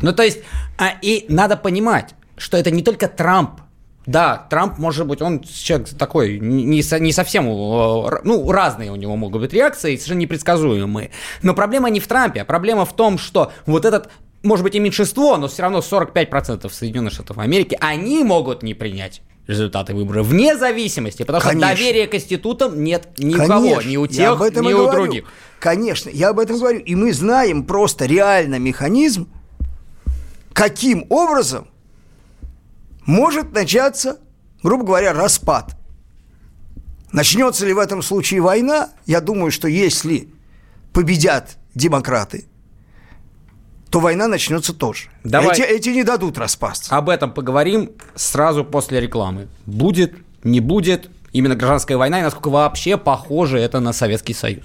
Ну, 0.00 0.12
то 0.12 0.22
есть, 0.22 0.38
а, 0.78 0.94
и 1.02 1.26
надо 1.28 1.56
понимать, 1.56 2.14
что 2.36 2.56
это 2.56 2.70
не 2.70 2.82
только 2.82 3.08
Трамп 3.08 3.60
да, 4.08 4.46
Трамп, 4.48 4.78
может 4.78 5.06
быть, 5.06 5.20
он 5.20 5.42
человек 5.42 5.90
такой, 5.90 6.38
не, 6.40 6.82
не 6.82 7.12
совсем, 7.12 7.44
ну, 7.44 8.50
разные 8.50 8.90
у 8.90 8.96
него 8.96 9.16
могут 9.16 9.42
быть 9.42 9.52
реакции, 9.52 9.96
совершенно 9.96 10.20
непредсказуемые. 10.20 11.10
Но 11.42 11.52
проблема 11.52 11.90
не 11.90 12.00
в 12.00 12.08
Трампе, 12.08 12.40
а 12.40 12.44
проблема 12.46 12.86
в 12.86 12.96
том, 12.96 13.18
что 13.18 13.52
вот 13.66 13.84
этот 13.84 14.08
может 14.42 14.64
быть 14.64 14.74
и 14.74 14.78
меньшинство, 14.78 15.36
но 15.36 15.46
все 15.48 15.60
равно 15.60 15.80
45% 15.80 16.72
Соединенных 16.72 17.12
Штатов 17.12 17.36
Америки, 17.36 17.76
они 17.82 18.24
могут 18.24 18.62
не 18.62 18.72
принять 18.72 19.20
результаты 19.46 19.94
выборов 19.94 20.26
вне 20.26 20.56
зависимости, 20.56 21.24
потому 21.24 21.42
Конечно. 21.42 21.68
что 21.68 21.76
доверия 21.76 22.06
к 22.06 22.14
институтам 22.14 22.82
нет 22.82 23.10
ни 23.18 23.34
Конечно. 23.34 23.44
у 23.44 23.48
кого, 23.48 23.82
ни 23.82 23.96
у 23.98 24.06
тех, 24.06 24.40
ни 24.40 24.72
у 24.72 24.78
говорю. 24.78 24.90
других. 24.90 25.24
Конечно, 25.60 26.08
я 26.08 26.30
об 26.30 26.38
этом 26.38 26.56
говорю. 26.56 26.78
И 26.78 26.94
мы 26.94 27.12
знаем 27.12 27.64
просто 27.64 28.06
реально 28.06 28.58
механизм, 28.58 29.28
каким 30.54 31.04
образом 31.10 31.68
может 33.08 33.52
начаться, 33.52 34.18
грубо 34.62 34.84
говоря, 34.84 35.12
распад. 35.14 35.74
Начнется 37.10 37.66
ли 37.66 37.72
в 37.72 37.78
этом 37.78 38.02
случае 38.02 38.42
война? 38.42 38.90
Я 39.06 39.22
думаю, 39.22 39.50
что 39.50 39.66
если 39.66 40.28
победят 40.92 41.56
демократы, 41.74 42.46
то 43.88 44.00
война 44.00 44.28
начнется 44.28 44.74
тоже. 44.74 45.08
Давай 45.24 45.54
эти, 45.54 45.62
эти 45.62 45.88
не 45.88 46.04
дадут 46.04 46.36
распасться. 46.36 46.94
Об 46.94 47.08
этом 47.08 47.32
поговорим 47.32 47.92
сразу 48.14 48.62
после 48.62 49.00
рекламы. 49.00 49.48
Будет, 49.64 50.14
не 50.44 50.60
будет, 50.60 51.08
именно 51.32 51.56
гражданская 51.56 51.96
война 51.96 52.20
и 52.20 52.22
насколько 52.22 52.50
вообще 52.50 52.98
похоже 52.98 53.58
это 53.58 53.80
на 53.80 53.94
Советский 53.94 54.34
Союз. 54.34 54.64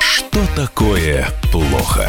Что 0.00 0.40
такое 0.56 1.28
плохо? 1.52 2.08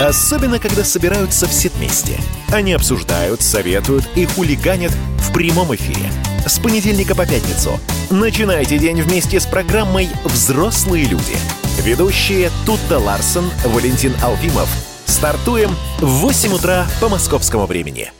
Особенно, 0.00 0.58
когда 0.58 0.84
собираются 0.84 1.46
все 1.46 1.70
вместе. 1.70 2.20
Они 2.52 2.72
обсуждают, 2.72 3.42
советуют 3.42 4.08
и 4.14 4.26
хулиганят 4.26 4.92
в 5.18 5.32
прямом 5.32 5.74
эфире– 5.74 6.10
с 6.48 6.58
понедельника 6.58 7.14
по 7.14 7.26
пятницу. 7.26 7.78
Начинайте 8.10 8.78
день 8.78 9.02
вместе 9.02 9.38
с 9.40 9.46
программой 9.46 10.08
«Взрослые 10.24 11.04
люди». 11.04 11.36
Ведущие 11.82 12.50
Тутта 12.66 12.98
Ларсон, 12.98 13.50
Валентин 13.64 14.14
Алфимов. 14.22 14.68
Стартуем 15.06 15.70
в 15.98 16.06
8 16.06 16.52
утра 16.52 16.86
по 17.00 17.08
московскому 17.08 17.66
времени. 17.66 18.12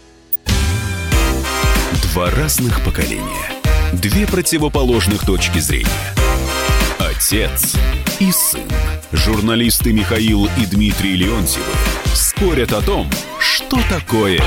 Два 2.12 2.30
разных 2.30 2.84
поколения. 2.84 3.50
Две 3.92 4.26
противоположных 4.26 5.24
точки 5.24 5.58
зрения. 5.58 5.88
Отец 6.98 7.74
и 8.20 8.30
сын. 8.30 8.68
Журналисты 9.12 9.92
Михаил 9.92 10.46
и 10.60 10.66
Дмитрий 10.66 11.16
Леонтьевы 11.16 11.64
спорят 12.14 12.72
о 12.72 12.82
том, 12.82 13.08
что 13.38 13.78
такое 13.88 14.40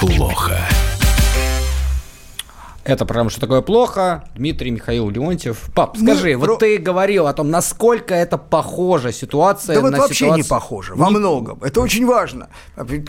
плохо. 0.00 0.56
Это 2.84 3.06
программа 3.06 3.30
«Что 3.30 3.40
такое 3.40 3.62
плохо?» 3.62 4.28
Дмитрий 4.36 4.70
Михаил 4.70 5.08
Леонтьев. 5.08 5.70
Пап, 5.74 5.96
скажи, 5.96 6.34
Ну, 6.34 6.40
вот 6.40 6.46
про- 6.46 6.56
ты 6.58 6.76
говорил 6.76 7.26
о 7.26 7.32
том, 7.32 7.50
насколько 7.50 8.14
это 8.14 8.36
похожа 8.36 9.10
ситуация 9.10 9.76
Да 9.76 9.80
вот 9.80 9.90
на 9.92 9.98
вообще 9.98 10.14
ситуацию- 10.26 10.36
не 10.36 10.42
похоже, 10.48 10.94
во 10.94 11.08
многом. 11.08 11.58
Это 11.64 11.80
очень 11.80 12.04
важно. 12.06 12.50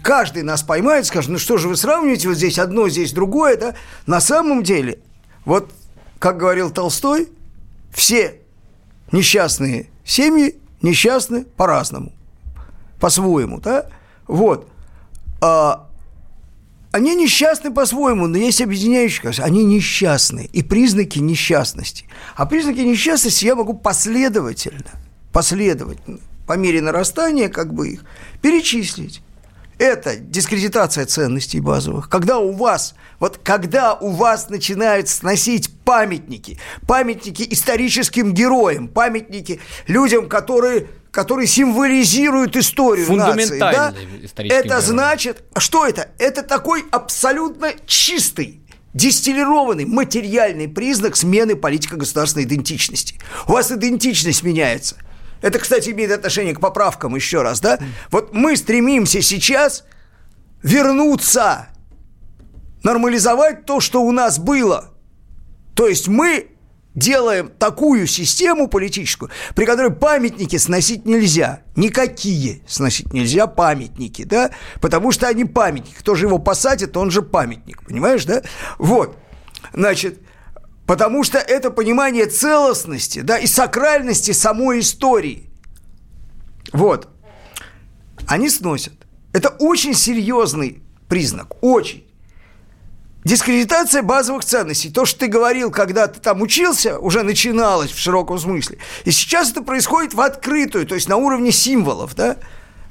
Каждый 0.01 0.43
нас 0.43 0.63
поймает, 0.63 1.05
скажет, 1.05 1.29
ну 1.29 1.37
что 1.37 1.57
же 1.57 1.67
вы 1.67 1.75
сравниваете, 1.75 2.29
вот 2.29 2.37
здесь 2.37 2.57
одно, 2.57 2.87
здесь 2.87 3.11
другое, 3.11 3.57
да? 3.57 3.75
На 4.07 4.21
самом 4.21 4.63
деле, 4.63 4.99
вот, 5.43 5.69
как 6.19 6.37
говорил 6.37 6.71
Толстой, 6.71 7.27
все 7.93 8.39
несчастные 9.11 9.89
семьи 10.05 10.55
несчастны 10.85 11.43
по-разному, 11.43 12.13
по-своему, 12.99 13.59
да? 13.59 13.87
Вот. 14.27 14.69
А, 15.41 15.89
они 16.95 17.13
несчастны 17.13 17.73
по-своему, 17.73 18.27
но 18.27 18.37
есть 18.37 18.61
объединяющие. 18.61 19.33
Они 19.43 19.65
несчастны. 19.65 20.49
И 20.53 20.63
признаки 20.63 21.19
несчастности. 21.19 22.05
А 22.37 22.45
признаки 22.45 22.79
несчастности 22.79 23.43
я 23.43 23.55
могу 23.55 23.73
последовательно, 23.73 24.91
последовательно, 25.33 26.19
по 26.47 26.53
мере 26.53 26.81
нарастания 26.81 27.49
как 27.49 27.73
бы 27.73 27.89
их, 27.89 28.05
перечислить. 28.41 29.21
Это 29.77 30.15
дискредитация 30.15 31.05
ценностей 31.05 31.59
базовых. 31.59 32.09
Когда 32.09 32.37
у 32.37 32.53
вас, 32.53 32.95
вот 33.19 33.39
когда 33.43 33.93
у 33.93 34.11
вас 34.11 34.49
начинают 34.49 35.09
сносить 35.09 35.69
памятники, 35.83 36.59
памятники 36.87 37.45
историческим 37.49 38.33
героям, 38.33 38.87
памятники 38.87 39.59
людям, 39.87 40.29
которые, 40.29 40.87
которые 41.11 41.47
символизируют 41.47 42.55
историю 42.55 43.11
нации, 43.13 43.59
да? 43.59 43.93
Это 44.37 44.67
герои. 44.67 44.81
значит, 44.81 45.43
что 45.57 45.85
это? 45.85 46.09
Это 46.19 46.43
такой 46.43 46.85
абсолютно 46.91 47.73
чистый, 47.85 48.61
дистиллированный 48.93 49.85
материальный 49.85 50.69
признак 50.69 51.17
смены 51.17 51.57
политико-государственной 51.57 52.45
идентичности. 52.45 53.19
У 53.45 53.51
вас 53.51 53.71
идентичность 53.71 54.41
меняется. 54.43 54.95
Это, 55.41 55.59
кстати, 55.59 55.89
имеет 55.89 56.11
отношение 56.11 56.55
к 56.55 56.59
поправкам 56.59 57.15
еще 57.15 57.41
раз, 57.41 57.59
да? 57.59 57.79
Вот 58.11 58.33
мы 58.33 58.55
стремимся 58.55 59.21
сейчас 59.21 59.85
вернуться, 60.63 61.67
нормализовать 62.83 63.65
то, 63.65 63.79
что 63.79 64.01
у 64.01 64.11
нас 64.11 64.39
было. 64.39 64.93
То 65.75 65.87
есть 65.87 66.07
мы 66.07 66.47
делаем 66.95 67.51
такую 67.59 68.07
систему 68.07 68.67
политическую, 68.67 69.29
при 69.53 69.65
которой 69.65 69.91
памятники 69.91 70.55
сносить 70.55 71.05
нельзя. 71.05 71.61
Никакие 71.75 72.61
сносить 72.67 73.13
нельзя 73.13 73.47
памятники, 73.47 74.23
да? 74.23 74.51
Потому 74.81 75.11
что 75.11 75.27
они 75.27 75.45
памятники. 75.45 75.95
Кто 75.99 76.15
же 76.15 76.25
его 76.25 76.39
посадит, 76.39 76.95
он 76.95 77.11
же 77.11 77.21
памятник, 77.21 77.83
понимаешь, 77.85 78.25
да? 78.25 78.41
Вот. 78.77 79.17
Значит, 79.73 80.21
потому 80.85 81.23
что 81.23 81.37
это 81.37 81.71
понимание 81.71 82.25
целостности, 82.25 83.19
да, 83.19 83.37
и 83.37 83.47
сакральности 83.47 84.31
самой 84.31 84.79
истории. 84.79 85.49
Вот. 86.71 87.09
Они 88.27 88.49
сносят. 88.49 88.93
Это 89.33 89.49
очень 89.49 89.93
серьезный 89.93 90.81
признак, 91.07 91.61
очень. 91.61 92.05
Дискредитация 93.23 94.03
базовых 94.03 94.45
ценностей. 94.45 94.91
То, 94.91 95.05
что 95.05 95.21
ты 95.21 95.27
говорил, 95.27 95.71
когда 95.71 96.07
ты 96.07 96.19
там 96.19 96.43
учился, 96.43 96.99
уже 96.99 97.23
начиналось 97.23 97.91
в 97.91 97.97
широком 97.97 98.37
смысле. 98.37 98.77
И 99.03 99.11
сейчас 99.11 99.51
это 99.51 99.63
происходит 99.63 100.13
в 100.13 100.21
открытую, 100.21 100.85
то 100.85 100.93
есть 100.93 101.09
на 101.09 101.17
уровне 101.17 101.51
символов. 101.51 102.13
Да? 102.13 102.37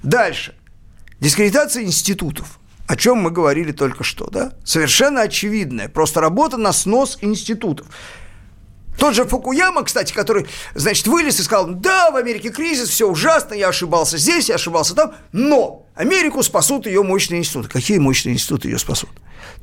Дальше. 0.03 0.57
Дискредитация 1.21 1.85
институтов. 1.85 2.59
О 2.87 2.97
чем 2.97 3.19
мы 3.19 3.31
говорили 3.31 3.73
только 3.73 4.05
что, 4.05 4.29
да? 4.31 4.53
Совершенно 4.65 5.23
очевидная. 5.23 5.89
Просто 5.89 6.21
работа 6.21 6.57
на 6.59 6.73
снос 6.73 7.19
институтов. 7.23 7.87
Тот 8.99 9.15
же 9.15 9.25
Фукуяма, 9.25 9.83
кстати, 9.83 10.13
который, 10.13 10.47
значит, 10.75 11.07
вылез 11.07 11.41
и 11.41 11.43
сказал, 11.43 11.67
да, 11.67 12.11
в 12.11 12.17
Америке 12.17 12.51
кризис, 12.51 12.91
все 12.91 13.09
ужасно, 13.09 13.55
я 13.55 13.69
ошибался 13.69 14.19
здесь, 14.19 14.49
я 14.49 14.55
ошибался 14.55 14.95
там, 14.95 15.15
но 15.33 15.87
Америку 15.95 16.43
спасут 16.43 16.87
ее 16.87 17.03
мощные 17.03 17.41
институты. 17.41 17.69
Какие 17.69 17.99
мощные 17.99 18.35
институты 18.35 18.69
ее 18.69 18.79
спасут? 18.79 19.11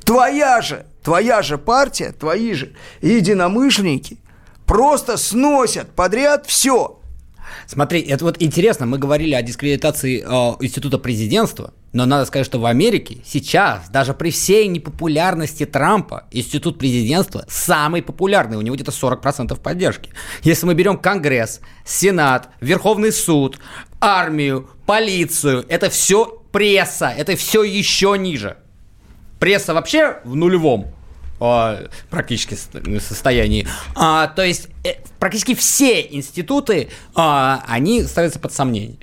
Твоя 0.04 0.60
же, 0.60 0.86
твоя 1.02 1.42
же 1.42 1.58
партия, 1.58 2.12
твои 2.12 2.52
же 2.54 2.74
единомышленники 3.00 4.18
просто 4.66 5.16
сносят 5.16 5.94
подряд 5.94 6.46
все. 6.46 7.00
Смотри, 7.66 8.00
это 8.00 8.24
вот 8.24 8.36
интересно, 8.40 8.86
мы 8.86 8.98
говорили 8.98 9.34
о 9.34 9.42
дискредитации 9.42 10.20
э, 10.20 10.56
института 10.64 10.98
президентства, 10.98 11.72
но 11.92 12.06
надо 12.06 12.24
сказать, 12.24 12.46
что 12.46 12.58
в 12.58 12.66
Америке 12.66 13.18
сейчас, 13.24 13.88
даже 13.90 14.14
при 14.14 14.30
всей 14.30 14.66
непопулярности 14.68 15.66
Трампа, 15.66 16.24
институт 16.30 16.78
президентства 16.78 17.44
самый 17.48 18.02
популярный, 18.02 18.56
у 18.56 18.62
него 18.62 18.76
где-то 18.76 18.92
40% 18.92 19.58
поддержки. 19.60 20.10
Если 20.42 20.66
мы 20.66 20.74
берем 20.74 20.96
Конгресс, 20.96 21.60
Сенат, 21.84 22.48
Верховный 22.60 23.12
суд, 23.12 23.58
армию, 24.00 24.68
полицию, 24.86 25.64
это 25.68 25.90
все 25.90 26.42
пресса, 26.52 27.12
это 27.16 27.36
все 27.36 27.62
еще 27.62 28.16
ниже. 28.18 28.56
Пресса 29.38 29.74
вообще 29.74 30.18
в 30.24 30.34
нулевом 30.34 30.94
э, 31.42 31.88
практически 32.10 32.54
с- 32.54 32.68
состоянии. 33.04 33.66
А, 33.94 34.28
то 34.28 34.44
есть 34.44 34.68
э, 34.84 34.94
практически 35.18 35.54
все 35.54 36.00
институты, 36.02 36.90
а, 37.14 37.64
они 37.66 38.02
ставятся 38.04 38.38
под 38.38 38.52
сомнение. 38.52 38.98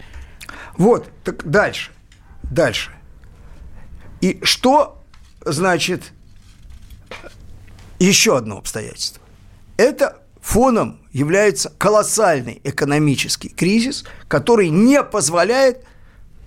Вот, 0.77 1.09
так 1.23 1.49
дальше, 1.49 1.91
дальше. 2.43 2.91
И 4.21 4.39
что 4.43 5.03
значит 5.45 6.11
еще 7.99 8.37
одно 8.37 8.57
обстоятельство? 8.57 9.21
Это 9.77 10.21
фоном 10.41 11.01
является 11.11 11.69
колоссальный 11.77 12.61
экономический 12.63 13.49
кризис, 13.49 14.03
который 14.27 14.69
не 14.69 15.03
позволяет 15.03 15.85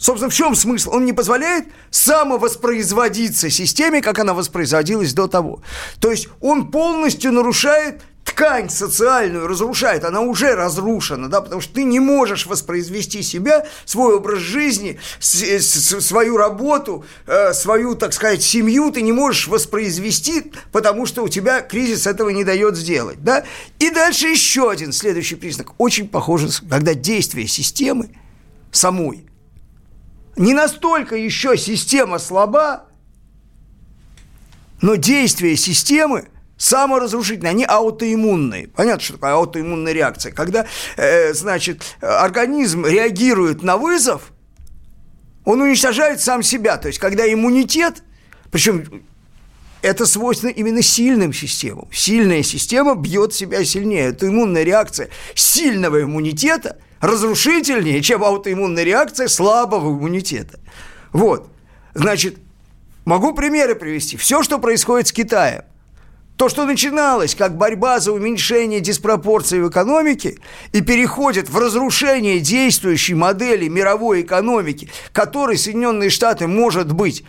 Собственно, 0.03 0.31
в 0.31 0.35
чем 0.35 0.57
смысл? 0.57 0.91
Он 0.95 1.05
не 1.05 1.13
позволяет 1.13 1.67
самовоспроизводиться 1.91 3.51
системе, 3.51 4.03
как 4.03 4.19
она 4.19 4.35
воспроизводилась 4.35 5.13
до 5.15 5.29
того. 5.29 5.63
То 6.01 6.11
есть 6.11 6.27
он 6.41 6.73
полностью 6.73 7.31
нарушает 7.31 8.01
ткань 8.25 8.69
социальную, 8.69 9.47
разрушает. 9.47 10.05
Она 10.05 10.21
уже 10.23 10.57
разрушена, 10.57 11.29
да, 11.29 11.41
потому 11.41 11.61
что 11.61 11.75
ты 11.75 11.85
не 11.85 12.01
можешь 12.01 12.47
воспроизвести 12.47 13.23
себя, 13.23 13.65
свой 13.85 14.17
образ 14.17 14.41
жизни, 14.41 14.99
с- 15.21 15.41
с- 15.45 16.01
свою 16.01 16.37
работу, 16.37 17.05
э, 17.29 17.53
свою, 17.53 17.95
так 17.95 18.13
сказать, 18.13 18.43
семью 18.43 18.91
ты 18.91 19.03
не 19.03 19.13
можешь 19.13 19.47
воспроизвести, 19.47 20.51
потому 20.73 21.07
что 21.07 21.23
у 21.23 21.29
тебя 21.29 21.61
кризис 21.61 22.09
этого 22.09 22.31
не 22.31 22.43
дает 22.43 22.77
сделать, 22.77 23.23
да. 23.23 23.45
И 23.79 23.89
дальше 23.91 24.27
еще 24.27 24.69
один 24.69 24.93
следующий 24.93 25.37
признак, 25.37 25.69
очень 25.79 26.09
похожий, 26.09 26.51
когда 26.69 26.95
действие 26.95 27.47
системы 27.47 28.09
самой 28.73 29.27
не 30.37 30.55
настолько 30.55 31.17
еще 31.17 31.57
система 31.57 32.19
слаба, 32.19 32.87
но 34.81 34.97
действия 34.97 35.57
системы 35.57 36.29
саморазрушительные, 36.57 37.51
они 37.51 37.65
аутоиммунные. 37.65 38.69
Понятно, 38.69 39.03
что 39.03 39.15
такое 39.15 39.33
аутоиммунная 39.33 39.93
реакция. 39.93 40.33
Когда, 40.33 40.67
э, 40.97 41.35
значит, 41.35 41.97
организм 42.01 42.87
реагирует 42.87 43.63
на 43.63 43.77
вызов, 43.77 44.33
он 45.45 45.61
уничтожает 45.61 46.21
сам 46.21 46.43
себя. 46.43 46.77
То 46.77 46.89
есть, 46.89 47.01
когда 47.01 47.31
иммунитет, 47.31 48.05
причем 48.51 49.05
это 49.83 50.07
свойственно 50.07 50.51
именно 50.51 50.83
сильным 50.83 51.33
системам. 51.33 51.89
Сильная 51.93 52.45
система 52.45 52.95
бьет 52.95 53.35
себя 53.35 53.65
сильнее. 53.65 54.09
Это 54.09 54.29
иммунная 54.29 54.63
реакция 54.63 55.09
сильного 55.35 56.03
иммунитета 56.03 56.79
разрушительнее, 57.03 58.01
чем 58.01 58.25
аутоиммунная 58.25 58.85
реакция 58.85 59.29
слабого 59.29 59.91
иммунитета. 59.91 60.59
Вот. 61.13 61.51
Значит, 61.93 62.39
могу 63.05 63.35
примеры 63.35 63.75
привести. 63.75 64.17
Все, 64.17 64.43
что 64.43 64.59
происходит 64.59 65.09
с 65.09 65.13
Китаем. 65.13 65.65
То, 66.39 66.49
что 66.49 66.65
начиналось 66.65 67.35
как 67.35 67.59
борьба 67.59 68.01
за 68.01 68.13
уменьшение 68.13 68.81
диспропорций 68.81 69.61
в 69.61 69.69
экономике 69.69 70.39
и 70.73 70.81
переходит 70.81 71.51
в 71.51 71.59
разрушение 71.59 72.41
действующей 72.41 73.15
модели 73.15 73.69
мировой 73.69 74.23
экономики, 74.23 74.91
которой 75.13 75.59
Соединенные 75.59 76.09
Штаты, 76.09 76.47
может 76.47 76.91
быть, 76.91 77.25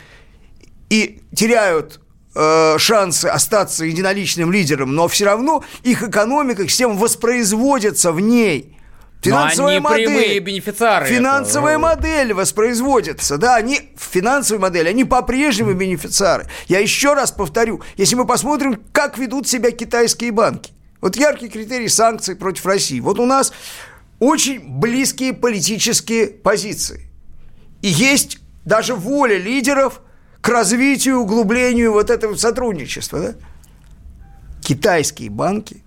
и 0.90 1.22
теряют 1.36 2.00
э, 2.34 2.78
шансы 2.78 3.26
остаться 3.26 3.86
единоличным 3.86 4.52
лидером, 4.52 4.96
но 4.96 5.08
все 5.08 5.26
равно 5.26 5.64
их 5.84 6.04
экономика, 6.04 6.64
их 6.64 6.70
система 6.70 6.94
воспроизводится 6.94 8.12
в 8.14 8.20
ней. 8.20 8.78
Но 9.26 9.68
они 9.68 9.80
прямые 9.80 10.40
бенефициары 10.40 11.06
Финансовая 11.06 11.76
этого. 11.76 11.96
модель 11.96 12.34
воспроизводится, 12.34 13.38
да, 13.38 13.56
они 13.56 13.92
в 13.96 14.04
финансовой 14.04 14.62
модели, 14.62 14.90
они 14.90 15.04
по-прежнему 15.06 15.74
бенефициары. 15.74 16.48
Я 16.68 16.80
еще 16.80 17.14
раз 17.14 17.32
повторю, 17.32 17.82
если 17.98 18.16
мы 18.16 18.26
посмотрим, 18.26 18.82
как 18.92 19.18
ведут 19.18 19.48
себя 19.48 19.72
китайские 19.72 20.32
банки. 20.32 20.72
Вот 21.02 21.16
яркий 21.16 21.50
критерий 21.50 21.90
санкций 21.90 22.36
против 22.36 22.66
России. 22.66 23.00
Вот 23.00 23.20
у 23.20 23.26
нас 23.26 23.52
очень 24.20 24.62
близкие 24.80 25.34
политические 25.34 26.28
позиции. 26.28 27.10
И 27.82 27.90
есть 27.90 28.40
даже 28.64 28.96
воля 28.96 29.38
лидеров 29.38 30.02
к 30.40 30.48
развитию, 30.48 31.20
углублению 31.20 31.92
вот 31.92 32.10
этого 32.10 32.36
сотрудничества. 32.36 33.20
Да? 33.20 33.34
Китайские 34.62 35.30
банки, 35.30 35.83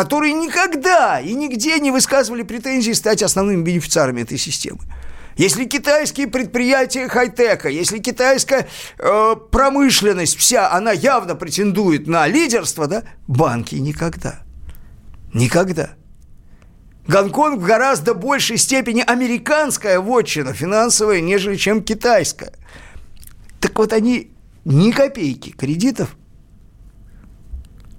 которые 0.00 0.32
никогда 0.32 1.20
и 1.20 1.34
нигде 1.34 1.78
не 1.78 1.90
высказывали 1.90 2.42
претензии 2.42 2.92
стать 2.92 3.22
основными 3.22 3.62
бенефициарами 3.62 4.22
этой 4.22 4.38
системы. 4.38 4.80
Если 5.36 5.66
китайские 5.66 6.26
предприятия 6.26 7.06
хай-тека, 7.06 7.68
если 7.68 7.98
китайская 7.98 8.66
э, 8.98 9.36
промышленность 9.52 10.38
вся, 10.38 10.72
она 10.72 10.92
явно 10.92 11.34
претендует 11.34 12.06
на 12.06 12.26
лидерство, 12.26 12.86
да, 12.86 13.02
банки 13.28 13.74
никогда. 13.74 14.40
Никогда. 15.34 15.90
Гонконг 17.06 17.60
в 17.60 17.66
гораздо 17.66 18.14
большей 18.14 18.56
степени 18.56 19.04
американская 19.06 20.00
вотчина 20.00 20.54
финансовая, 20.54 21.20
нежели 21.20 21.56
чем 21.56 21.84
китайская. 21.84 22.54
Так 23.60 23.78
вот 23.78 23.92
они 23.92 24.30
ни 24.64 24.92
копейки 24.92 25.50
кредитов, 25.50 26.16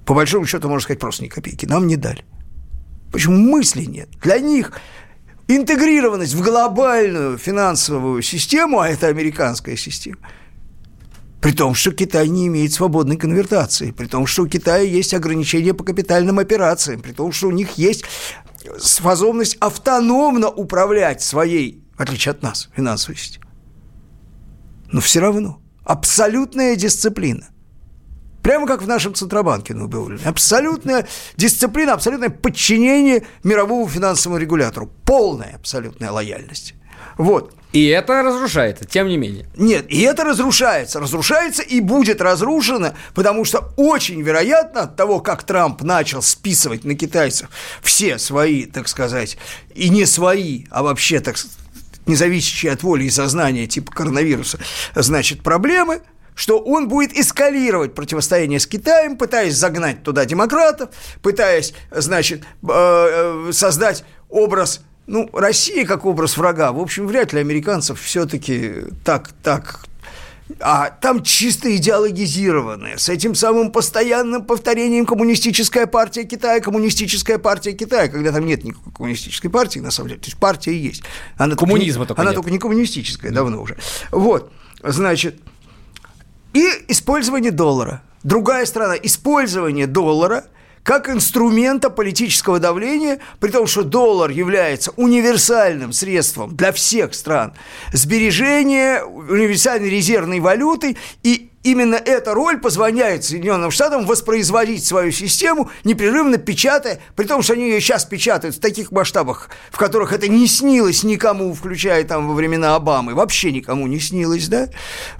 по 0.05 0.13
большому 0.13 0.45
счету, 0.45 0.67
можно 0.67 0.83
сказать, 0.83 0.99
просто 0.99 1.23
ни 1.23 1.27
копейки, 1.27 1.65
нам 1.65 1.87
не 1.87 1.95
дали. 1.95 2.25
Почему 3.11 3.37
мысли 3.37 3.83
нет? 3.83 4.09
Для 4.21 4.39
них 4.39 4.73
интегрированность 5.47 6.33
в 6.33 6.41
глобальную 6.41 7.37
финансовую 7.37 8.21
систему, 8.21 8.79
а 8.79 8.89
это 8.89 9.07
американская 9.07 9.75
система, 9.75 10.19
при 11.41 11.51
том, 11.51 11.73
что 11.73 11.91
Китай 11.91 12.27
не 12.29 12.47
имеет 12.47 12.71
свободной 12.71 13.17
конвертации, 13.17 13.91
при 13.91 14.05
том, 14.05 14.27
что 14.27 14.43
у 14.43 14.47
Китая 14.47 14.83
есть 14.83 15.13
ограничения 15.13 15.73
по 15.73 15.83
капитальным 15.83 16.39
операциям, 16.39 17.01
при 17.01 17.11
том, 17.11 17.31
что 17.31 17.47
у 17.47 17.51
них 17.51 17.77
есть 17.77 18.05
способность 18.79 19.57
автономно 19.59 20.49
управлять 20.49 21.21
своей, 21.21 21.83
в 21.97 22.01
отличие 22.01 22.31
от 22.31 22.43
нас, 22.43 22.69
финансовой 22.75 23.17
системой. 23.17 23.49
Но 24.91 25.01
все 25.01 25.19
равно 25.19 25.61
абсолютная 25.83 26.75
дисциплина. 26.75 27.49
Прямо 28.41 28.65
как 28.65 28.81
в 28.81 28.87
нашем 28.87 29.13
Центробанке 29.13 29.73
ну, 29.73 29.87
было. 29.87 30.17
Абсолютная 30.25 31.07
дисциплина, 31.37 31.93
абсолютное 31.93 32.29
подчинение 32.29 33.25
мировому 33.43 33.87
финансовому 33.87 34.39
регулятору. 34.39 34.91
Полная 35.05 35.55
абсолютная 35.55 36.11
лояльность. 36.11 36.73
Вот. 37.17 37.53
И 37.71 37.87
это 37.87 38.21
разрушается, 38.21 38.83
тем 38.83 39.07
не 39.07 39.15
менее. 39.15 39.45
Нет, 39.55 39.85
и 39.89 40.01
это 40.01 40.23
разрушается. 40.25 40.99
Разрушается 40.99 41.61
и 41.61 41.79
будет 41.79 42.19
разрушено, 42.19 42.93
потому 43.13 43.45
что 43.45 43.71
очень 43.77 44.21
вероятно 44.21 44.81
от 44.81 44.95
того, 44.97 45.19
как 45.19 45.43
Трамп 45.43 45.81
начал 45.81 46.21
списывать 46.21 46.83
на 46.83 46.95
китайцев 46.95 47.49
все 47.81 48.17
свои, 48.17 48.65
так 48.65 48.89
сказать, 48.89 49.37
и 49.73 49.89
не 49.89 50.05
свои, 50.05 50.65
а 50.69 50.83
вообще, 50.83 51.21
так 51.21 51.37
не 52.07 52.15
зависящие 52.15 52.73
от 52.73 52.83
воли 52.83 53.05
и 53.05 53.09
сознания 53.09 53.67
типа 53.67 53.91
коронавируса, 53.91 54.59
значит, 54.95 55.43
проблемы– 55.43 56.01
что 56.35 56.59
он 56.59 56.87
будет 56.87 57.13
эскалировать 57.13 57.93
противостояние 57.93 58.59
с 58.59 58.67
Китаем, 58.67 59.17
пытаясь 59.17 59.55
загнать 59.55 60.03
туда 60.03 60.25
демократов, 60.25 60.89
пытаясь, 61.21 61.73
значит, 61.91 62.41
э, 62.41 62.67
э, 62.67 63.49
создать 63.51 64.03
образ 64.29 64.81
ну, 65.07 65.29
России 65.33 65.83
как 65.83 66.05
образ 66.05 66.37
врага, 66.37 66.71
в 66.71 66.79
общем, 66.79 67.07
вряд 67.07 67.33
ли 67.33 67.39
американцев 67.39 67.99
все-таки 67.99 68.73
так, 69.03 69.31
так 69.43 69.85
а 70.59 70.89
там 70.89 71.23
чисто 71.23 71.75
идеологизированное, 71.75 72.97
с 72.97 73.09
этим 73.09 73.35
самым 73.35 73.71
постоянным 73.71 74.43
повторением 74.43 75.05
коммунистическая 75.05 75.87
партия 75.87 76.23
Китая, 76.23 76.59
коммунистическая 76.59 77.37
партия 77.37 77.73
Китая, 77.73 78.07
когда 78.07 78.31
там 78.31 78.45
нет 78.45 78.63
никакой 78.63 78.93
коммунистической 78.93 79.49
партии, 79.49 79.79
на 79.79 79.91
самом 79.91 80.09
деле, 80.09 80.21
то 80.21 80.27
есть 80.27 80.37
партия 80.37 80.77
есть. 80.77 81.03
Она 81.37 81.55
Коммунизма 81.55 82.05
только, 82.05 82.21
не, 82.21 82.23
Она 82.23 82.31
нет. 82.31 82.35
только 82.35 82.51
не 82.51 82.59
коммунистическая, 82.59 83.31
давно 83.31 83.61
уже. 83.61 83.77
Вот, 84.11 84.51
значит, 84.83 85.39
и 86.53 86.67
использование 86.87 87.51
доллара. 87.51 88.01
Другая 88.23 88.65
сторона, 88.65 88.95
использование 88.95 89.87
доллара– 89.87 90.45
как 90.83 91.09
инструмента 91.09 91.89
политического 91.89 92.59
давления, 92.59 93.19
при 93.39 93.51
том, 93.51 93.67
что 93.67 93.83
доллар 93.83 94.31
является 94.31 94.91
универсальным 94.91 95.93
средством 95.93 96.55
для 96.55 96.71
всех 96.71 97.13
стран 97.13 97.53
сбережения, 97.93 99.03
универсальной 99.03 99.89
резервной 99.89 100.39
валютой, 100.39 100.97
и 101.23 101.47
Именно 101.63 101.93
эта 101.93 102.33
роль 102.33 102.57
позволяет 102.57 103.23
Соединенным 103.23 103.69
Штатам 103.69 104.07
воспроизводить 104.07 104.83
свою 104.83 105.11
систему, 105.11 105.69
непрерывно 105.83 106.37
печатая, 106.37 106.99
при 107.15 107.25
том, 107.25 107.43
что 107.43 107.53
они 107.53 107.69
ее 107.69 107.79
сейчас 107.79 108.03
печатают 108.03 108.55
в 108.55 108.59
таких 108.59 108.91
масштабах, 108.91 109.51
в 109.69 109.77
которых 109.77 110.11
это 110.11 110.27
не 110.27 110.47
снилось 110.47 111.03
никому, 111.03 111.53
включая 111.53 112.03
там 112.03 112.27
во 112.27 112.33
времена 112.33 112.73
Обамы, 112.73 113.13
вообще 113.13 113.51
никому 113.51 113.85
не 113.85 113.99
снилось, 113.99 114.47
да? 114.47 114.69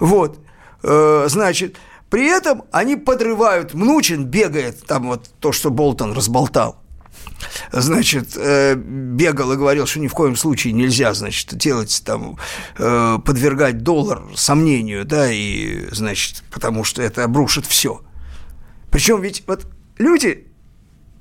Вот, 0.00 0.40
значит, 0.82 1.76
при 2.12 2.26
этом 2.26 2.64
они 2.72 2.96
подрывают, 2.96 3.72
Мнучин 3.72 4.26
бегает, 4.26 4.84
там 4.86 5.06
вот 5.06 5.30
то, 5.40 5.50
что 5.50 5.70
Болтон 5.70 6.12
разболтал, 6.12 6.82
значит, 7.72 8.36
э, 8.36 8.74
бегал 8.74 9.52
и 9.52 9.56
говорил, 9.56 9.86
что 9.86 9.98
ни 9.98 10.08
в 10.08 10.12
коем 10.12 10.36
случае 10.36 10.74
нельзя, 10.74 11.14
значит, 11.14 11.54
делать 11.56 12.02
там, 12.04 12.36
э, 12.76 13.18
подвергать 13.24 13.82
доллар 13.82 14.24
сомнению, 14.36 15.06
да, 15.06 15.32
и, 15.32 15.86
значит, 15.90 16.42
потому 16.52 16.84
что 16.84 17.00
это 17.00 17.24
обрушит 17.24 17.64
все. 17.64 18.02
Причем 18.90 19.22
ведь 19.22 19.44
вот 19.46 19.66
люди 19.96 20.48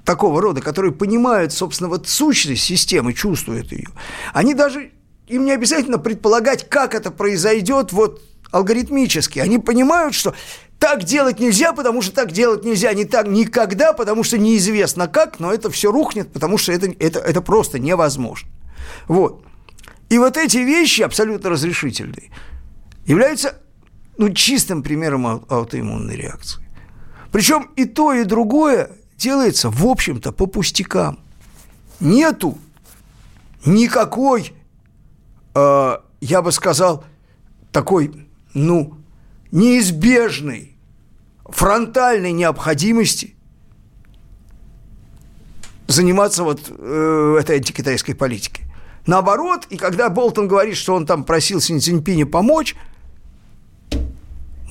такого 0.03 0.41
рода, 0.41 0.59
которые 0.59 0.91
понимают, 0.91 1.53
собственно, 1.53 1.89
вот 1.89 2.09
сущность 2.09 2.63
системы, 2.63 3.13
чувствуют 3.13 3.71
ее, 3.71 3.87
они 4.33 4.53
даже, 4.53 4.91
им 5.27 5.45
не 5.45 5.51
обязательно 5.51 5.99
предполагать, 5.99 6.67
как 6.67 6.95
это 6.95 7.11
произойдет 7.11 7.93
вот 7.93 8.21
алгоритмически. 8.51 9.39
Они 9.39 9.59
понимают, 9.59 10.13
что 10.13 10.33
так 10.79 11.03
делать 11.03 11.39
нельзя, 11.39 11.73
потому 11.73 12.01
что 12.01 12.13
так 12.13 12.31
делать 12.31 12.65
нельзя 12.65 12.93
не 12.93 13.05
так 13.05 13.27
никогда, 13.27 13.93
потому 13.93 14.23
что 14.23 14.37
неизвестно 14.37 15.07
как, 15.07 15.39
но 15.39 15.53
это 15.53 15.69
все 15.69 15.91
рухнет, 15.91 16.31
потому 16.33 16.57
что 16.57 16.71
это, 16.71 16.93
это, 16.99 17.19
это 17.19 17.41
просто 17.41 17.79
невозможно. 17.79 18.49
Вот. 19.07 19.43
И 20.09 20.17
вот 20.17 20.37
эти 20.37 20.57
вещи 20.57 21.03
абсолютно 21.03 21.49
разрешительные 21.51 22.31
являются 23.05 23.55
ну, 24.17 24.29
чистым 24.29 24.83
примером 24.83 25.27
ау- 25.27 25.45
аутоиммунной 25.49 26.15
реакции. 26.15 26.63
Причем 27.31 27.69
и 27.75 27.85
то, 27.85 28.11
и 28.13 28.23
другое 28.23 28.91
делается, 29.17 29.69
в 29.69 29.85
общем-то, 29.85 30.31
по 30.31 30.47
пустякам. 30.47 31.19
Нету 31.99 32.57
никакой, 33.65 34.53
э, 35.53 35.97
я 36.21 36.41
бы 36.41 36.51
сказал, 36.51 37.05
такой, 37.71 38.27
ну, 38.53 38.97
неизбежной 39.51 40.77
фронтальной 41.45 42.31
необходимости 42.31 43.35
заниматься 45.87 46.43
вот 46.43 46.61
э, 46.69 47.37
этой 47.39 47.57
антикитайской 47.57 48.15
политикой. 48.15 48.65
Наоборот, 49.05 49.65
и 49.69 49.77
когда 49.77 50.09
Болтон 50.09 50.47
говорит, 50.47 50.77
что 50.77 50.95
он 50.95 51.05
там 51.05 51.23
просил 51.23 51.59
Син 51.59 51.79
Цзиньпиня 51.79 52.25
помочь, 52.25 52.75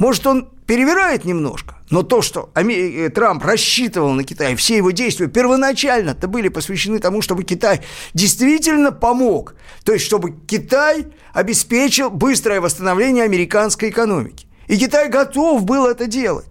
может, 0.00 0.26
он 0.26 0.48
перевирает 0.64 1.26
немножко, 1.26 1.76
но 1.90 2.02
то, 2.02 2.22
что 2.22 2.50
э, 2.54 3.10
Трамп 3.10 3.44
рассчитывал 3.44 4.12
на 4.12 4.24
Китай, 4.24 4.56
все 4.56 4.78
его 4.78 4.92
действия 4.92 5.28
первоначально-то 5.28 6.26
были 6.26 6.48
посвящены 6.48 7.00
тому, 7.00 7.20
чтобы 7.20 7.44
Китай 7.44 7.82
действительно 8.14 8.92
помог. 8.92 9.54
То 9.84 9.92
есть, 9.92 10.06
чтобы 10.06 10.32
Китай 10.46 11.08
обеспечил 11.34 12.08
быстрое 12.08 12.62
восстановление 12.62 13.24
американской 13.24 13.90
экономики. 13.90 14.46
И 14.68 14.78
Китай 14.78 15.10
готов 15.10 15.64
был 15.64 15.86
это 15.86 16.06
делать. 16.06 16.48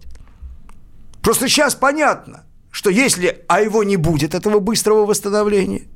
Просто 1.20 1.48
сейчас 1.48 1.74
понятно, 1.74 2.44
что 2.70 2.88
если, 2.88 3.44
а 3.48 3.62
его 3.62 3.82
не 3.82 3.96
будет, 3.96 4.32
этого 4.36 4.60
быстрого 4.60 5.06
восстановления, 5.06 5.88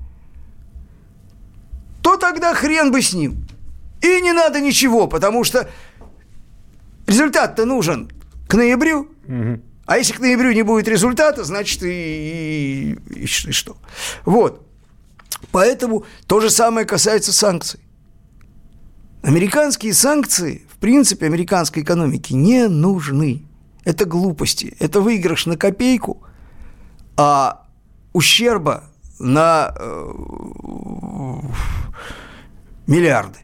то 2.02 2.16
тогда 2.16 2.52
хрен 2.52 2.90
бы 2.90 3.00
с 3.00 3.12
ним. 3.12 3.46
И 4.02 4.20
не 4.20 4.32
надо 4.32 4.60
ничего, 4.60 5.06
потому 5.06 5.44
что 5.44 5.70
результат-то 7.06 7.64
нужен 7.64 8.10
к 8.48 8.54
ноябрю. 8.54 9.08
Угу. 9.26 9.60
А 9.86 9.98
если 9.98 10.14
к 10.14 10.20
ноябрю 10.20 10.52
не 10.52 10.62
будет 10.62 10.88
результата, 10.88 11.44
значит 11.44 11.82
и, 11.82 11.88
и, 11.88 12.98
и, 13.14 13.24
и 13.24 13.26
что. 13.26 13.76
Вот. 14.24 14.66
Поэтому 15.52 16.04
то 16.26 16.40
же 16.40 16.50
самое 16.50 16.86
касается 16.86 17.32
санкций. 17.32 17.80
Американские 19.22 19.94
санкции, 19.94 20.66
в 20.68 20.76
принципе, 20.78 21.26
американской 21.26 21.82
экономике 21.82 22.34
не 22.34 22.68
нужны 22.68 23.42
это 23.84 24.04
глупости, 24.04 24.76
это 24.80 25.00
выигрыш 25.00 25.46
на 25.46 25.56
копейку, 25.56 26.22
а 27.16 27.66
ущерба 28.12 28.84
на 29.18 29.74
э, 29.78 30.12
миллиарды, 32.86 33.38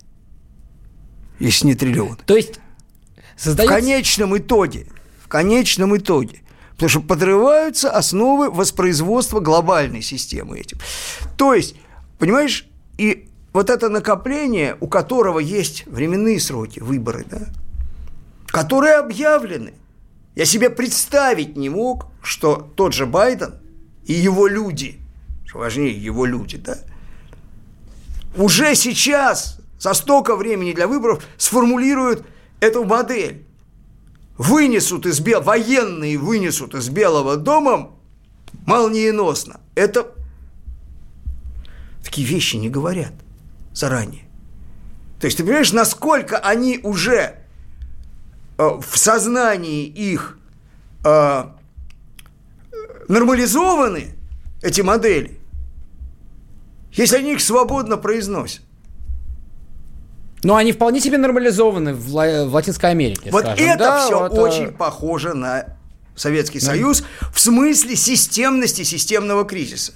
если 1.39 1.67
не 1.67 1.75
триллионы. 1.75 2.17
То 2.27 2.37
есть 2.37 2.61
создается... 3.41 3.73
В 3.73 3.77
конечном 3.77 4.37
итоге, 4.37 4.87
в 5.25 5.29
конечном 5.29 5.97
итоге, 5.97 6.43
потому 6.75 6.89
что 6.91 7.01
подрываются 7.01 7.91
основы 7.91 8.51
воспроизводства 8.51 9.41
глобальной 9.41 10.03
системы 10.03 10.59
этим. 10.59 10.79
То 11.37 11.55
есть 11.55 11.77
Понимаешь? 12.21 12.67
И 12.99 13.31
вот 13.55 13.71
это 13.71 13.89
накопление, 13.89 14.77
у 14.79 14.87
которого 14.87 15.41
есть 15.41 15.87
временные 15.87 16.39
сроки, 16.39 16.79
выборы, 16.81 17.25
да, 17.29 17.41
которые 18.47 18.97
объявлены. 18.97 19.73
Я 20.37 20.45
себе 20.45 20.69
представить 20.71 21.57
не 21.57 21.71
мог, 21.71 22.07
что 22.23 22.71
тот 22.77 22.93
же 22.93 23.07
Байден 23.07 23.55
и 24.05 24.13
его 24.13 24.47
люди, 24.47 25.01
что 25.47 25.59
важнее, 25.59 25.93
его 25.93 26.27
люди, 26.27 26.59
да, 26.59 26.79
уже 28.37 28.75
сейчас, 28.75 29.59
за 29.79 29.95
столько 29.95 30.37
времени 30.37 30.73
для 30.73 30.87
выборов, 30.87 31.25
сформулируют 31.39 32.25
эту 32.61 32.85
модель. 32.85 33.45
Вынесут 34.39 35.07
из 35.07 35.21
Бел... 35.21 35.43
военные 35.43 36.17
вынесут 36.17 36.75
из 36.75 36.89
Белого 36.89 37.37
дома 37.37 37.91
молниеносно. 38.67 39.61
Это 39.75 40.13
такие 42.03 42.27
вещи 42.27 42.57
не 42.57 42.71
говорят 42.71 43.13
заранее. 43.73 44.25
То 45.21 45.27
есть 45.27 45.37
ты 45.37 45.45
понимаешь, 45.45 45.73
насколько 45.73 46.39
они 46.39 46.81
уже 46.83 47.37
э, 48.57 48.69
в 48.81 48.97
сознании 48.97 49.85
их 49.85 50.39
э, 51.05 51.45
нормализованы, 53.09 54.15
эти 54.63 54.81
модели, 54.81 55.39
если 56.93 57.17
они 57.17 57.33
их 57.35 57.41
свободно 57.41 57.97
произносят. 57.97 58.63
Но 60.43 60.57
они 60.57 60.73
вполне 60.73 61.01
себе 61.01 61.19
нормализованы 61.19 61.93
в, 61.95 62.15
Ла- 62.15 62.47
в 62.47 62.55
Латинской 62.55 62.91
Америке. 62.91 63.31
Вот 63.31 63.45
скажем. 63.45 63.65
это 63.67 63.79
Да, 63.79 64.05
все 64.07 64.19
вот, 64.21 64.33
э, 64.33 64.41
очень 64.41 64.73
похоже 64.73 65.35
на 65.35 65.65
Советский 66.17 66.61
Союз 66.61 67.05
в 67.33 67.39
смысле 67.41 67.97
системности 67.97 68.83
системного 68.83 69.45
кризиса. 69.45 69.93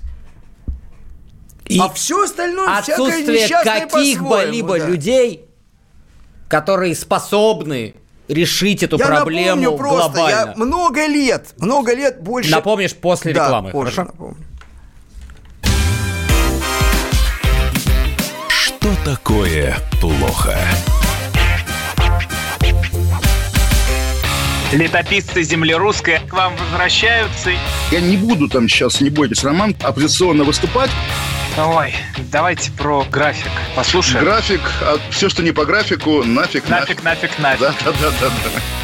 И 1.66 1.78
а 1.78 1.88
все 1.88 2.24
остальное 2.24 2.76
отсутствие 2.78 3.44
несчастное 3.44 3.86
каких-бы 3.86 4.28
по-своему, 4.28 4.52
либо 4.52 4.78
да. 4.78 4.86
людей, 4.86 5.46
которые 6.48 6.94
способны 6.94 7.94
решить 8.28 8.82
эту 8.82 8.98
Я 8.98 9.06
проблему 9.06 9.62
напомню 9.62 9.78
просто, 9.78 10.10
глобально. 10.12 10.36
я 10.36 10.54
много 10.56 11.06
лет, 11.06 11.54
много 11.58 11.94
лет 11.94 12.22
больше... 12.22 12.50
Напомнишь 12.50 12.94
после 12.94 13.32
Да, 13.32 13.44
рекламы, 13.44 13.70
позже 13.70 13.92
хорошо? 13.92 14.12
напомню. 14.12 14.36
Что 18.84 18.94
такое 19.02 19.78
плохо? 19.98 20.58
Летописцы 24.72 25.42
земли 25.42 25.72
русской 25.72 26.18
к 26.28 26.30
вам 26.34 26.54
возвращаются. 26.56 27.52
Я 27.90 28.00
не 28.02 28.18
буду 28.18 28.46
там 28.46 28.68
сейчас, 28.68 29.00
не 29.00 29.08
бойтесь, 29.08 29.42
Роман, 29.42 29.74
оппозиционно 29.82 30.44
выступать. 30.44 30.90
Ой, 31.56 31.94
давайте 32.30 32.72
про 32.72 33.04
график. 33.04 33.52
Послушаем. 33.74 34.22
График, 34.22 34.60
а 34.82 34.98
все, 35.08 35.30
что 35.30 35.42
не 35.42 35.52
по 35.52 35.64
графику, 35.64 36.22
нафиг, 36.22 36.68
Нафиг, 36.68 37.02
нафиг, 37.02 37.38
нафиг. 37.38 37.60
Да, 37.60 37.74
да, 37.86 37.92
да, 38.02 38.10
да, 38.20 38.28
да. 38.28 38.83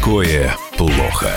Такое 0.00 0.56
плохо? 0.78 1.30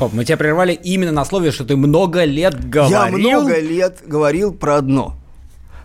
Поп, 0.00 0.12
мы 0.12 0.24
тебя 0.24 0.36
прервали 0.36 0.72
именно 0.72 1.12
на 1.12 1.24
слове, 1.24 1.52
что 1.52 1.64
ты 1.64 1.76
много 1.76 2.24
лет 2.24 2.68
говорил. 2.68 2.98
Я 2.98 3.06
много 3.06 3.60
лет 3.60 4.02
говорил 4.04 4.52
про 4.52 4.76
одно. 4.76 5.16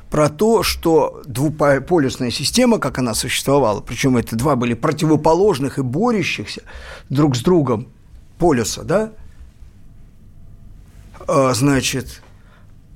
Про 0.10 0.30
то, 0.30 0.64
что 0.64 1.22
двуполюсная 1.28 2.32
система, 2.32 2.80
как 2.80 2.98
она 2.98 3.14
существовала, 3.14 3.82
причем 3.82 4.18
это 4.18 4.36
два 4.36 4.56
были 4.56 4.74
противоположных 4.74 5.78
и 5.78 5.84
борющихся 5.84 6.64
друг 7.10 7.36
с 7.36 7.42
другом 7.42 7.90
полюса, 8.40 8.84
да, 8.84 9.12
А, 11.28 11.54
значит, 11.54 12.24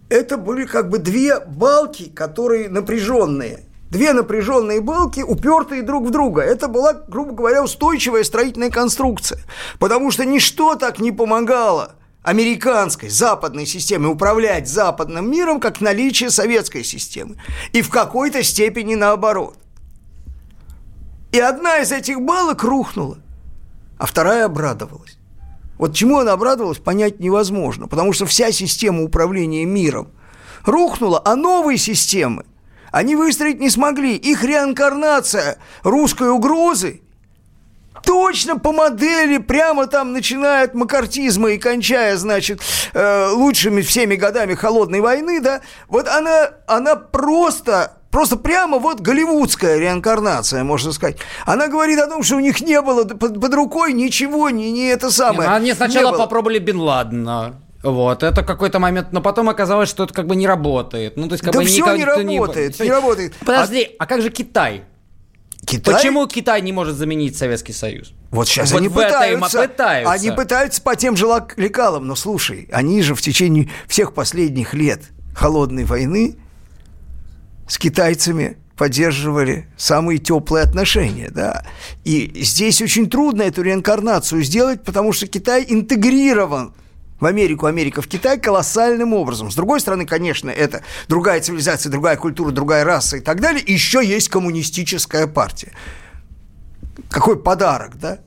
это 0.10 0.38
были 0.38 0.66
как 0.66 0.90
бы 0.90 0.98
две 0.98 1.40
балки, 1.40 2.10
которые 2.10 2.70
напряженные. 2.70 3.66
Две 3.94 4.14
напряженные 4.14 4.82
балки, 4.82 5.22
упертые 5.22 5.84
друг 5.84 6.08
в 6.08 6.10
друга. 6.10 6.42
Это 6.42 6.68
была, 6.68 6.94
грубо 6.94 7.34
говоря, 7.34 7.64
устойчивая 7.64 8.24
строительная 8.24 8.72
конструкция. 8.72 9.40
Потому 9.78 10.10
что 10.10 10.26
ничто 10.26 10.74
так 10.74 10.98
не 10.98 11.12
помогало 11.12 11.94
американской, 12.24 13.10
западной 13.10 13.68
системе 13.68 14.08
управлять 14.08 14.68
западным 14.68 15.30
миром, 15.30 15.60
как 15.60 15.80
наличие 15.80 16.32
советской 16.32 16.84
системы. 16.84 17.38
И 17.72 17.84
в 17.84 17.92
какой-то 17.92 18.42
степени 18.42 18.96
наоборот. 18.96 19.58
И 21.32 21.40
одна 21.40 21.78
из 21.78 21.92
этих 21.92 22.20
балок 22.20 22.64
рухнула, 22.64 23.20
а 24.00 24.08
вторая 24.08 24.46
обрадовалась. 24.46 25.20
Вот 25.78 25.94
чему 25.94 26.18
она 26.18 26.32
обрадовалась, 26.32 26.80
понять 26.80 27.20
невозможно, 27.20 27.88
потому 27.88 28.12
что 28.12 28.26
вся 28.26 28.52
система 28.52 29.04
управления 29.04 29.66
миром 29.66 30.08
рухнула, 30.66 31.22
а 31.24 31.36
новые 31.36 31.78
системы 31.78 32.46
они 32.94 33.16
выстроить 33.16 33.60
не 33.60 33.72
смогли. 33.72 34.16
Их 34.16 34.44
реинкарнация 34.44 35.58
русской 35.82 36.30
угрозы 36.30 37.02
точно 38.06 38.60
по 38.60 38.72
модели, 38.72 39.40
прямо 39.40 39.88
там, 39.88 40.14
начиная 40.14 40.66
от 40.66 40.76
макартизма 40.76 41.50
и 41.52 41.58
кончая, 41.58 42.18
значит, 42.18 42.62
э, 42.94 43.30
лучшими 43.32 43.82
всеми 43.82 44.16
годами 44.16 44.54
холодной 44.54 45.02
войны, 45.02 45.40
да, 45.40 45.62
вот 45.88 46.08
она, 46.08 46.50
она 46.68 46.96
просто 46.96 47.98
Просто 48.12 48.38
прямо 48.38 48.78
вот 48.78 49.00
голливудская 49.02 49.80
реинкарнация, 49.80 50.64
можно 50.64 50.92
сказать. 50.92 51.18
Она 51.48 51.68
говорит 51.68 52.00
о 52.00 52.06
том, 52.06 52.22
что 52.22 52.36
у 52.36 52.40
них 52.40 52.62
не 52.62 52.80
было 52.80 53.06
под, 53.06 53.42
под 53.42 53.54
рукой 53.56 53.92
ничего, 53.92 54.52
не, 54.52 54.72
не 54.72 54.86
это 54.86 55.10
самое. 55.10 55.50
Не, 55.50 55.56
они 55.56 55.74
сначала 55.74 56.06
не 56.06 56.12
было. 56.12 56.20
попробовали 56.20 56.60
Бен 56.60 56.78
Ладена. 56.78 57.56
Вот, 57.84 58.24
это 58.24 58.44
какой-то 58.44 58.80
момент, 58.80 59.10
но 59.12 59.22
потом 59.22 59.50
оказалось, 59.50 59.90
что 59.90 60.06
это 60.06 60.14
как 60.14 60.26
бы 60.26 60.38
не 60.38 60.48
работает. 60.48 61.18
Ну, 61.18 61.28
то 61.28 61.34
есть, 61.34 61.44
как 61.44 61.54
Да 61.54 61.60
бы 61.60 61.66
никак- 61.66 61.98
не 61.98 62.06
работает, 62.06 62.80
не 62.80 62.90
работает. 62.90 63.36
Подожди, 63.46 63.96
а... 64.00 64.06
как 64.06 64.22
же 64.22 64.30
Китай? 64.30 64.86
Китай? 65.66 65.94
Почему 65.94 66.26
Китай 66.28 66.62
не 66.62 66.72
может 66.72 66.96
заменить 66.96 67.38
Советский 67.38 67.74
Союз? 67.74 68.14
Вот 68.32 68.48
сейчас 68.48 68.72
Вот 68.72 68.80
они 68.80 68.90
пытаются, 68.90 69.62
пытаются. 69.62 70.12
Они 70.12 70.32
пытаются 70.32 70.82
по 70.82 70.96
тем 70.96 71.16
же 71.16 71.26
лекалам. 71.58 72.08
Но 72.08 72.16
слушай, 72.16 72.70
они 72.72 73.02
же 73.02 73.16
в 73.16 73.22
течение 73.22 73.70
всех 73.88 74.14
последних 74.14 74.74
лет 74.74 75.04
холодной 75.36 75.86
войны 75.86 76.38
с 77.68 77.78
китайцами 77.78 78.58
поддерживали 78.78 79.68
самые 79.78 80.20
теплые 80.20 80.64
отношения, 80.64 81.30
да. 81.30 81.64
И 82.04 82.44
здесь 82.44 82.82
очень 82.82 83.10
трудно 83.10 83.44
эту 83.44 83.62
реинкарнацию 83.62 84.44
сделать, 84.44 84.84
потому 84.84 85.14
что 85.14 85.28
Китай 85.28 85.66
интегрирован 85.68 86.74
в 87.24 87.26
Америку, 87.26 87.68
Америка 87.68 88.02
в 88.02 88.08
Китай 88.08 88.38
колоссальным 88.38 89.14
образом. 89.14 89.50
С 89.50 89.56
другой 89.56 89.80
стороны, 89.80 90.06
конечно, 90.06 90.50
это 90.50 90.84
другая 91.08 91.40
цивилизация, 91.40 91.90
другая 91.90 92.18
культура, 92.18 92.52
другая 92.52 92.84
раса 92.84 93.16
и 93.18 93.22
так 93.22 93.40
далее. 93.40 93.64
Еще 93.66 94.06
есть 94.06 94.28
коммунистическая 94.28 95.26
партия. 95.26 95.72
Какой 97.10 97.42
подарок, 97.42 97.98
да? 97.98 98.20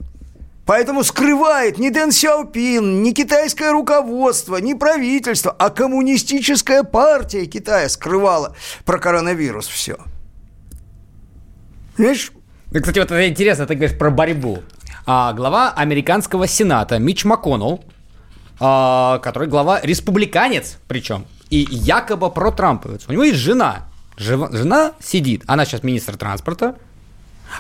Поэтому 0.64 1.04
скрывает 1.04 1.78
не 1.78 1.90
Дэн 1.90 2.10
Сяопин, 2.10 3.02
не 3.02 3.12
китайское 3.12 3.70
руководство, 3.70 4.56
не 4.56 4.74
правительство, 4.74 5.54
а 5.56 5.68
коммунистическая 5.68 6.82
партия 6.82 7.44
Китая 7.44 7.88
скрывала 7.90 8.56
про 8.86 8.98
коронавирус 8.98 9.66
все. 9.68 9.98
Видишь, 11.98 12.32
Ну, 12.72 12.80
кстати, 12.80 12.98
вот 12.98 13.10
это 13.10 13.28
интересно, 13.28 13.66
ты 13.66 13.74
говоришь 13.74 13.96
про 13.96 14.10
борьбу. 14.10 14.62
А, 15.04 15.34
глава 15.34 15.70
американского 15.70 16.48
сената 16.48 16.98
Мич 16.98 17.24
МакКоннелл, 17.24 17.84
который 18.58 19.48
глава 19.48 19.80
республиканец 19.82 20.78
причем, 20.88 21.26
и 21.50 21.66
якобы 21.70 22.30
про 22.30 22.50
Трамповец. 22.50 23.04
У 23.08 23.12
него 23.12 23.24
есть 23.24 23.38
жена. 23.38 23.86
Жива- 24.16 24.50
Жена 24.50 24.92
сидит, 25.00 25.42
она 25.46 25.64
сейчас 25.66 25.82
министр 25.82 26.16
транспорта, 26.16 26.76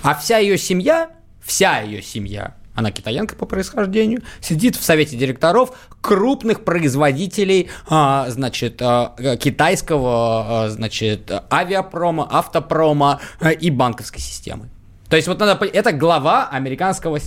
а 0.02 0.14
вся 0.14 0.38
ее 0.38 0.56
семья, 0.56 1.10
вся 1.44 1.80
ее 1.80 2.00
семья, 2.02 2.54
она 2.74 2.90
китаянка 2.90 3.36
по 3.36 3.44
происхождению, 3.46 4.22
сидит 4.40 4.76
в 4.76 4.82
совете 4.82 5.16
директоров 5.18 5.76
крупных 6.00 6.64
производителей, 6.64 7.68
а, 7.88 8.26
значит, 8.30 8.80
а, 8.80 9.14
китайского, 9.38 10.64
а, 10.64 10.68
значит, 10.70 11.30
авиапрома, 11.52 12.26
автопрома 12.30 13.20
а, 13.40 13.50
и 13.50 13.70
банковской 13.70 14.20
системы. 14.20 14.70
То 15.10 15.16
есть 15.16 15.28
вот 15.28 15.38
надо, 15.38 15.62
это 15.66 15.92
глава 15.92 16.48
американского, 16.48 17.18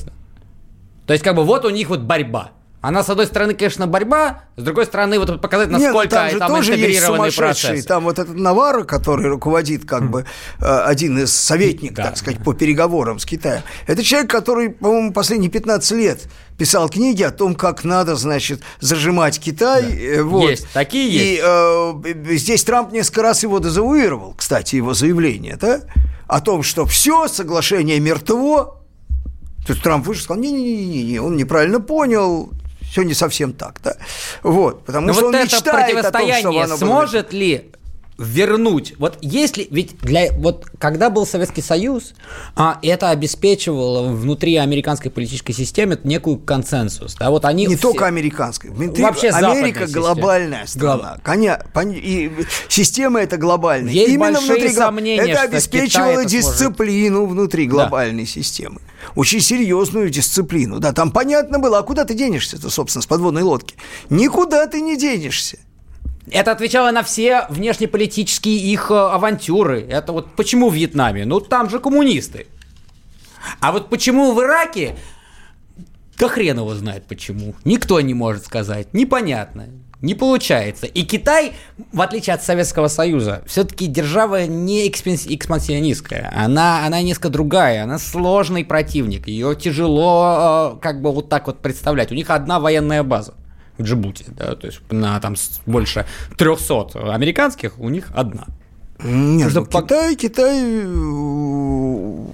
то 1.05 1.13
есть 1.13 1.23
как 1.23 1.35
бы 1.35 1.43
вот 1.43 1.65
у 1.65 1.69
них 1.69 1.89
вот 1.89 2.01
борьба. 2.01 2.51
Она, 2.81 3.03
с 3.03 3.09
одной 3.09 3.25
стороны, 3.25 3.53
конечно, 3.55 3.87
борьба, 3.87 4.43
с 4.55 4.63
другой 4.63 4.85
стороны, 4.85 5.19
вот 5.19 5.41
показать, 5.41 5.67
насколько 5.69 6.07
там 6.07 6.29
же 6.29 6.39
там 6.39 6.47
тоже 6.49 6.71
есть 6.75 6.81
интегрированный 6.83 7.31
сумасшедшие. 7.31 7.69
процесс. 7.71 7.85
Там 7.85 8.03
вот 8.05 8.19
этот 8.19 8.35
Наварро, 8.37 8.85
который 8.85 9.27
руководит 9.27 9.83
как 9.83 10.09
бы 10.09 10.23
э, 10.61 10.65
один 10.65 11.19
из 11.19 11.33
советников, 11.35 11.97
Да. 11.97 12.03
так 12.05 12.17
сказать, 12.17 12.41
по 12.41 12.53
переговорам 12.53 13.19
с 13.19 13.25
Китаем. 13.25 13.63
Это 13.85 14.01
человек, 14.01 14.31
который, 14.31 14.69
по-моему, 14.69 15.11
последние 15.11 15.51
15 15.51 15.91
лет 15.91 16.29
писал 16.57 16.87
книги 16.87 17.21
о 17.21 17.31
том, 17.31 17.53
как 17.53 17.83
надо, 17.83 18.15
значит, 18.15 18.61
зажимать 18.79 19.39
Китай. 19.41 19.83
э, 19.97 20.23
Вот. 20.23 20.49
Есть, 20.49 20.67
такие 20.71 21.09
И 21.09 21.31
есть. 21.31 21.41
э, 21.45 21.91
б- 21.93 22.13
б- 22.13 22.35
здесь 22.37 22.63
Трамп 22.63 22.93
несколько 22.93 23.23
раз 23.23 23.43
его 23.43 23.59
дезавуировал, 23.59 24.35
кстати, 24.37 24.77
его 24.77 24.93
заявление, 24.93 25.57
да, 25.59 25.81
о 26.27 26.39
том, 26.39 26.63
что 26.63 26.85
все, 26.85 27.27
соглашение 27.27 27.99
мертво. 27.99 28.77
То 29.67 29.73
есть 29.73 29.83
Трамп 29.83 30.07
вышел 30.07 30.21
и 30.21 30.23
сказал, 30.23 30.41
не-не-не, 30.41 31.19
он 31.19 31.35
неправильно 31.35 31.81
понял, 31.81 32.51
все 32.89 33.03
не 33.03 33.13
совсем 33.13 33.53
так, 33.53 33.79
да. 33.83 33.95
Вот, 34.43 34.85
потому 34.85 35.07
Но 35.07 35.13
что 35.13 35.21
вот 35.23 35.27
он 35.29 35.35
это 35.35 35.45
мечтает 35.45 35.67
о 35.67 35.71
том, 35.71 35.81
противостояние 35.83 36.39
чтобы 36.41 36.63
оно 36.63 36.77
было- 36.77 36.87
сможет 36.87 37.33
ли 37.33 37.71
вернуть? 38.19 38.93
Вот 38.99 39.17
если 39.21 39.67
ведь 39.71 39.97
для 40.01 40.31
вот 40.33 40.65
когда 40.77 41.09
был 41.09 41.25
Советский 41.25 41.61
Союз, 41.61 42.13
а, 42.55 42.77
это 42.83 43.09
обеспечивало 43.09 44.09
внутри 44.13 44.57
американской 44.57 45.09
политической 45.09 45.53
системы 45.53 45.97
некую 46.03 46.37
консенсус. 46.37 47.15
Да, 47.15 47.29
вот 47.29 47.45
они 47.45 47.65
Не 47.65 47.75
все- 47.75 47.87
только 47.89 48.05
американской. 48.07 48.69
Внутри- 48.69 49.03
Вообще 49.03 49.29
Америка 49.29 49.87
глобальная 49.87 50.65
страна. 50.67 51.17
Коня, 51.23 51.61
пон- 51.73 51.97
и 51.97 52.31
система 52.67 53.21
это 53.21 53.37
глобальная. 53.37 53.91
Есть 53.93 54.09
Именно 54.13 54.33
большие 54.33 54.55
внутри 54.55 54.73
сомнения, 54.73 55.31
это 55.31 55.41
обеспечивало 55.41 56.19
это 56.19 56.29
сможет. 56.29 56.31
дисциплину 56.31 57.25
внутри 57.25 57.67
глобальной 57.67 58.25
системы. 58.25 58.81
Очень 59.15 59.39
серьезную 59.39 60.09
дисциплину. 60.09 60.79
Да, 60.79 60.91
там 60.91 61.11
понятно 61.11 61.59
было, 61.59 61.79
а 61.79 61.83
куда 61.83 62.03
ты 62.03 62.13
денешься-то, 62.13 62.69
собственно, 62.69 63.01
с 63.01 63.05
подводной 63.07 63.43
лодки? 63.43 63.75
Никуда 64.09 64.67
ты 64.67 64.81
не 64.81 64.97
денешься. 64.97 65.57
Это 66.31 66.51
отвечало 66.51 66.91
на 66.91 67.03
все 67.03 67.45
внешнеполитические 67.49 68.57
их 68.57 68.91
э, 68.91 68.93
авантюры. 68.93 69.81
Это 69.81 70.11
вот 70.11 70.35
почему 70.35 70.69
в 70.69 70.75
Вьетнаме? 70.75 71.25
Ну 71.25 71.39
там 71.39 71.69
же 71.69 71.79
коммунисты. 71.79 72.47
А 73.59 73.71
вот 73.71 73.89
почему 73.89 74.33
в 74.33 74.41
Ираке? 74.41 74.95
Да 76.17 76.27
хрен 76.27 76.57
его 76.57 76.75
знает 76.75 77.05
почему. 77.05 77.55
Никто 77.63 77.99
не 78.01 78.13
может 78.13 78.45
сказать. 78.45 78.93
Непонятно. 78.93 79.69
Не 80.01 80.15
получается. 80.15 80.85
И 80.85 81.03
Китай, 81.03 81.53
в 81.91 82.01
отличие 82.01 82.33
от 82.33 82.43
Советского 82.43 82.87
Союза, 82.87 83.43
все-таки 83.45 83.87
держава 83.87 84.45
не 84.45 84.87
экспансионистская. 84.87 86.31
Она, 86.35 86.85
она 86.85 87.01
несколько 87.01 87.29
другая. 87.29 87.83
Она 87.83 87.99
сложный 87.99 88.63
противник. 88.63 89.27
Ее 89.27 89.55
тяжело 89.55 90.75
э, 90.75 90.79
как 90.81 91.01
бы 91.01 91.11
вот 91.11 91.27
так 91.27 91.47
вот 91.47 91.59
представлять. 91.59 92.11
У 92.11 92.15
них 92.15 92.29
одна 92.29 92.59
военная 92.59 93.03
база 93.03 93.33
в 93.79 93.83
Джибути. 93.83 94.25
Да, 94.27 94.55
то 94.55 94.67
есть 94.67 94.81
на 94.91 95.19
там 95.19 95.35
больше 95.65 96.05
300 96.37 97.13
американских, 97.13 97.79
у 97.79 97.89
них 97.89 98.07
одна. 98.13 98.45
Нет, 99.01 99.51
Что 99.51 99.61
ну, 99.61 99.65
по- 99.65 99.81
Китай, 99.81 100.15
Китай 100.15 100.59
э, 100.61 102.25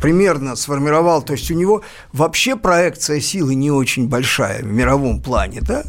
примерно 0.00 0.54
сформировал, 0.56 1.22
то 1.22 1.32
есть 1.32 1.50
у 1.50 1.54
него 1.54 1.82
вообще 2.12 2.56
проекция 2.56 3.20
силы 3.20 3.56
не 3.56 3.70
очень 3.72 4.08
большая 4.08 4.62
в 4.62 4.66
мировом 4.66 5.20
плане, 5.20 5.60
да? 5.60 5.82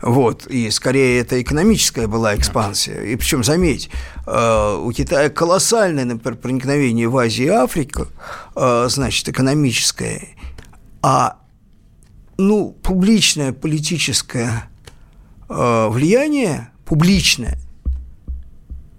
Вот, 0.00 0.46
и 0.48 0.68
скорее 0.70 1.20
это 1.20 1.40
экономическая 1.40 2.06
была 2.08 2.34
экспансия. 2.36 3.02
И 3.02 3.14
причем, 3.16 3.44
заметь, 3.44 3.88
э, 4.26 4.78
у 4.80 4.90
Китая 4.92 5.30
колоссальное, 5.30 6.04
например, 6.04 6.38
проникновение 6.38 7.08
в 7.08 7.16
Азию 7.16 7.46
и 7.48 7.56
Африку, 7.56 8.06
э, 8.56 8.86
значит, 8.88 9.28
экономическое, 9.28 10.28
а 11.02 11.36
ну, 12.38 12.76
публичное 12.82 13.52
политическое 13.52 14.64
э, 15.48 15.88
влияние, 15.88 16.70
публичное, 16.84 17.58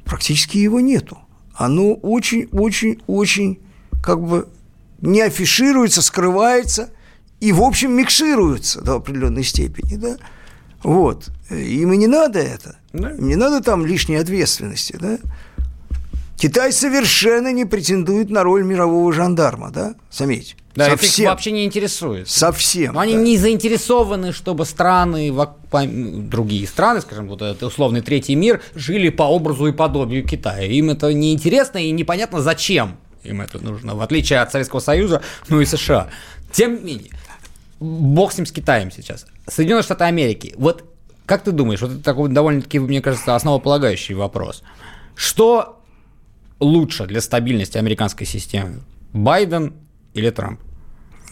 практически 0.06 0.58
его 0.58 0.80
нету. 0.80 1.18
Оно 1.54 1.94
очень-очень-очень 1.94 3.60
как 4.02 4.22
бы 4.22 4.48
не 5.02 5.22
афишируется, 5.22 6.02
скрывается 6.02 6.90
и, 7.40 7.52
в 7.52 7.62
общем, 7.62 7.92
микшируется 7.92 8.82
до 8.82 8.96
определенной 8.96 9.44
степени, 9.44 9.96
да. 9.96 10.18
Вот. 10.82 11.30
Им 11.50 11.94
и 11.94 11.98
не 11.98 12.08
надо 12.08 12.40
это. 12.40 12.78
Им 12.94 13.28
не 13.28 13.36
надо 13.36 13.62
там 13.62 13.86
лишней 13.86 14.20
ответственности, 14.20 14.98
да. 15.00 15.20
Китай 16.38 16.72
совершенно 16.72 17.52
не 17.54 17.66
претендует 17.66 18.30
на 18.30 18.44
роль 18.44 18.64
мирового 18.64 19.14
жандарма, 19.14 19.72
да, 19.72 19.96
заметь. 20.12 20.56
Да, 20.76 20.88
это 20.88 20.96
их 20.96 21.02
Совсем. 21.02 21.26
вообще 21.28 21.52
не 21.52 21.66
интересует. 21.66 22.28
Совсем. 22.28 22.96
Но 22.96 23.00
они 23.00 23.14
да. 23.14 23.22
не 23.22 23.38
заинтересованы, 23.38 24.34
чтобы 24.34 24.66
страны, 24.66 25.32
другие 25.72 26.68
страны, 26.68 27.02
скажем, 27.02 27.28
вот 27.28 27.44
этот 27.44 27.62
условный 27.62 28.02
третий 28.02 28.34
мир, 28.34 28.62
жили 28.74 29.10
по 29.10 29.24
образу 29.24 29.68
и 29.68 29.72
подобию 29.72 30.28
Китая. 30.28 30.66
Им 30.66 30.90
это 30.90 31.14
не 31.14 31.32
интересно 31.32 31.78
и 31.78 31.92
непонятно 31.92 32.42
зачем 32.42 32.98
им 33.24 33.42
это 33.42 33.60
нужно, 33.60 33.96
в 33.96 34.02
отличие 34.02 34.40
от 34.40 34.52
Советского 34.52 34.80
Союза, 34.80 35.22
ну 35.50 35.62
и 35.62 35.66
США. 35.66 36.10
Тем 36.52 36.76
не 36.76 36.96
менее, 36.96 37.12
бог 37.80 38.32
с 38.32 38.38
ним 38.38 38.46
с 38.46 38.52
Китаем 38.52 38.92
сейчас. 38.92 39.26
Соединенные 39.48 39.84
Штаты 39.84 40.04
Америки. 40.04 40.54
Вот 40.58 40.86
как 41.26 41.44
ты 41.44 41.52
думаешь, 41.52 41.82
вот 41.82 41.92
это 41.92 42.04
такой 42.04 42.30
довольно-таки, 42.30 42.80
мне 42.80 43.02
кажется, 43.02 43.36
основополагающий 43.36 44.14
вопрос. 44.14 44.64
Что 45.16 45.83
лучше 46.60 47.06
для 47.06 47.22
стабильности 47.22 47.78
американской 47.78 48.26
системы? 48.26 48.82
Байден 49.14 49.74
или 50.14 50.30
Трамп? 50.30 50.60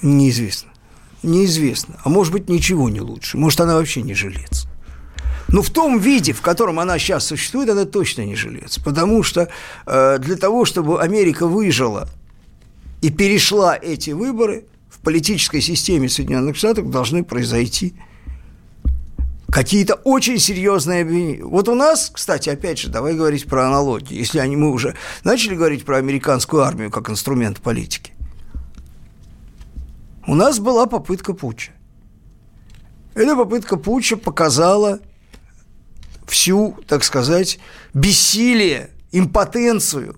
Неизвестно. 0.01 0.71
Неизвестно. 1.23 1.99
А 2.03 2.09
может 2.09 2.33
быть, 2.33 2.49
ничего 2.49 2.89
не 2.89 3.01
лучше. 3.01 3.37
Может, 3.37 3.61
она 3.61 3.75
вообще 3.75 4.01
не 4.01 4.13
жилец. 4.13 4.67
Но 5.47 5.61
в 5.61 5.69
том 5.69 5.99
виде, 5.99 6.33
в 6.33 6.41
котором 6.41 6.79
она 6.79 6.97
сейчас 6.97 7.25
существует, 7.25 7.69
она 7.69 7.85
точно 7.85 8.25
не 8.25 8.35
жилец. 8.35 8.79
Потому 8.79 9.21
что 9.21 9.49
э, 9.85 10.17
для 10.19 10.35
того, 10.37 10.65
чтобы 10.65 11.01
Америка 11.01 11.45
выжила 11.45 12.09
и 13.01 13.09
перешла 13.09 13.77
эти 13.77 14.11
выборы, 14.11 14.65
в 14.89 14.99
политической 14.99 15.61
системе 15.61 16.09
Соединенных 16.09 16.55
Штатов 16.55 16.89
должны 16.89 17.23
произойти 17.23 17.95
какие-то 19.51 19.95
очень 19.95 20.39
серьезные 20.39 21.01
обвинения. 21.01 21.43
Вот 21.43 21.67
у 21.67 21.75
нас, 21.75 22.09
кстати, 22.11 22.49
опять 22.49 22.79
же, 22.79 22.89
давай 22.89 23.13
говорить 23.13 23.47
про 23.47 23.67
аналогии. 23.67 24.15
Если 24.15 24.39
они, 24.39 24.55
мы 24.55 24.71
уже 24.71 24.95
начали 25.23 25.55
говорить 25.55 25.85
про 25.85 25.97
американскую 25.97 26.63
армию 26.63 26.89
как 26.89 27.09
инструмент 27.09 27.59
политики. 27.59 28.13
У 30.25 30.35
нас 30.35 30.59
была 30.59 30.85
попытка 30.85 31.33
путча. 31.33 31.73
Эта 33.13 33.35
попытка 33.35 33.75
путча 33.75 34.15
показала 34.15 34.99
всю, 36.27 36.77
так 36.87 37.03
сказать, 37.03 37.59
бессилие, 37.93 38.91
импотенцию 39.11 40.17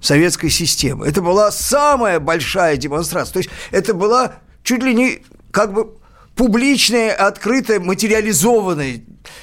советской 0.00 0.50
системы. 0.50 1.06
Это 1.06 1.20
была 1.20 1.50
самая 1.50 2.20
большая 2.20 2.76
демонстрация. 2.76 3.32
То 3.32 3.38
есть 3.40 3.50
это 3.72 3.92
была 3.92 4.34
чуть 4.62 4.84
ли 4.84 4.94
не 4.94 5.22
как 5.50 5.72
бы 5.72 5.99
публичная, 6.40 7.12
открытая, 7.12 7.80
материализованная 7.80 9.02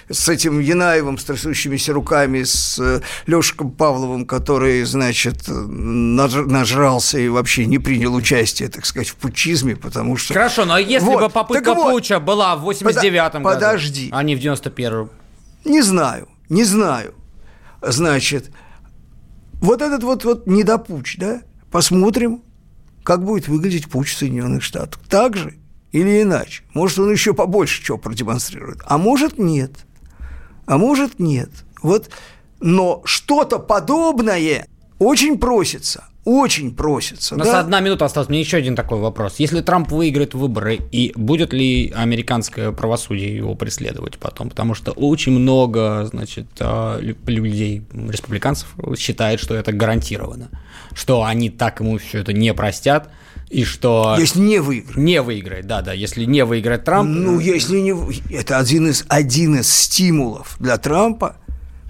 с 0.10 0.28
этим 0.30 0.60
Янаевым, 0.60 1.20
с 1.20 1.26
трясущимися 1.26 1.94
руками, 1.94 2.42
с 2.42 2.80
э, 2.80 3.02
Лешиком 3.28 3.70
Павловым, 3.70 4.26
который, 4.26 4.84
значит, 4.84 5.48
наж- 5.48 6.48
нажрался 6.48 7.20
и 7.20 7.28
вообще 7.30 7.68
не 7.68 7.78
принял 7.78 8.16
участие, 8.16 8.70
так 8.70 8.88
сказать, 8.88 9.10
в 9.10 9.16
путчизме, 9.18 9.76
потому 9.76 10.18
что... 10.18 10.34
Хорошо, 10.34 10.66
но 10.66 10.80
если 10.80 11.06
Вот, 11.06 11.22
бы 11.22 11.30
попытка 11.30 11.66
так 11.66 11.78
вот. 11.78 11.92
путча 11.92 12.20
была 12.20 12.56
в 12.56 12.68
89-м 12.68 13.44
году, 13.44 13.56
Подожди. 13.56 14.10
а 14.12 14.24
не 14.24 14.36
в 14.36 14.40
91-м. 14.40 15.12
Не 15.66 15.84
знаю, 15.84 16.28
не 16.50 16.64
знаю. 16.64 17.14
Значит, 17.84 18.50
вот 19.62 19.84
этот 19.84 20.02
вот, 20.02 20.26
вот 20.26 20.48
недопуч, 20.48 21.18
да, 21.20 21.44
посмотрим, 21.70 22.42
как 23.04 23.24
будет 23.24 23.48
выглядеть 23.48 23.88
путь 23.88 24.08
в 24.08 24.18
Соединенных 24.18 24.64
Штатах. 24.64 25.00
Так 25.08 25.38
же 25.38 25.54
или 25.92 26.22
иначе. 26.22 26.64
Может, 26.74 27.00
он 27.00 27.12
еще 27.12 27.34
побольше 27.34 27.84
чего 27.84 27.98
продемонстрирует. 27.98 28.80
А 28.86 28.98
может, 28.98 29.38
нет. 29.38 29.72
А 30.66 30.78
может, 30.78 31.20
нет. 31.20 31.50
Вот, 31.82 32.10
но 32.60 33.02
что-то 33.06 33.60
подобное 33.60 34.68
очень 35.00 35.38
просится. 35.38 36.06
Очень 36.26 36.76
просится. 36.76 37.36
У 37.36 37.38
нас 37.38 37.48
да? 37.48 37.62
одна 37.62 37.80
минута 37.80 38.04
осталась. 38.04 38.28
Мне 38.28 38.42
еще 38.42 38.58
один 38.58 38.76
такой 38.76 39.00
вопрос. 39.00 39.36
Если 39.38 39.62
Трамп 39.62 39.90
выиграет 39.92 40.34
выборы, 40.34 40.78
и 40.92 41.14
будет 41.16 41.54
ли 41.54 41.94
американское 41.96 42.74
правосудие 42.74 43.34
его 43.34 43.56
преследовать 43.56 44.18
потом? 44.18 44.50
Потому 44.50 44.74
что 44.74 44.92
очень 44.92 45.32
много, 45.32 46.06
значит, 46.12 46.48
а, 46.60 47.00
лю- 47.00 47.16
людей, 47.28 47.84
республиканцев, 47.94 48.76
считает, 48.98 49.40
что 49.40 49.56
это 49.56 49.72
гарантированно. 49.72 50.50
Что 50.98 51.24
они 51.24 51.52
так 51.52 51.80
ему 51.80 52.00
все 52.00 52.20
это 52.20 52.34
не 52.34 52.54
простят, 52.56 53.12
и 53.50 53.64
что... 53.64 54.16
Если 54.18 54.40
не 54.40 54.60
выиграет. 54.60 54.98
Не 54.98 55.22
выиграет, 55.22 55.68
да-да. 55.68 55.94
Если 55.94 56.26
не 56.26 56.44
выиграет 56.44 56.86
Трамп... 56.86 57.08
Ну, 57.08 57.40
если 57.40 57.78
не... 57.80 57.94
Это 58.34 58.58
один 58.58 58.88
из, 58.88 59.06
один 59.08 59.60
из 59.60 59.72
стимулов 59.72 60.58
для 60.60 60.78
Трампа 60.78 61.38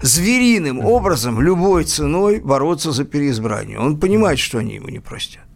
звериным 0.02 0.80
образом, 0.80 1.40
любой 1.40 1.84
ценой 1.84 2.40
бороться 2.40 2.92
за 2.92 3.04
переизбрание. 3.04 3.78
Он 3.78 3.98
понимает, 3.98 4.38
что 4.38 4.58
они 4.58 4.74
ему 4.74 4.88
не 4.88 5.00
простят. 5.00 5.47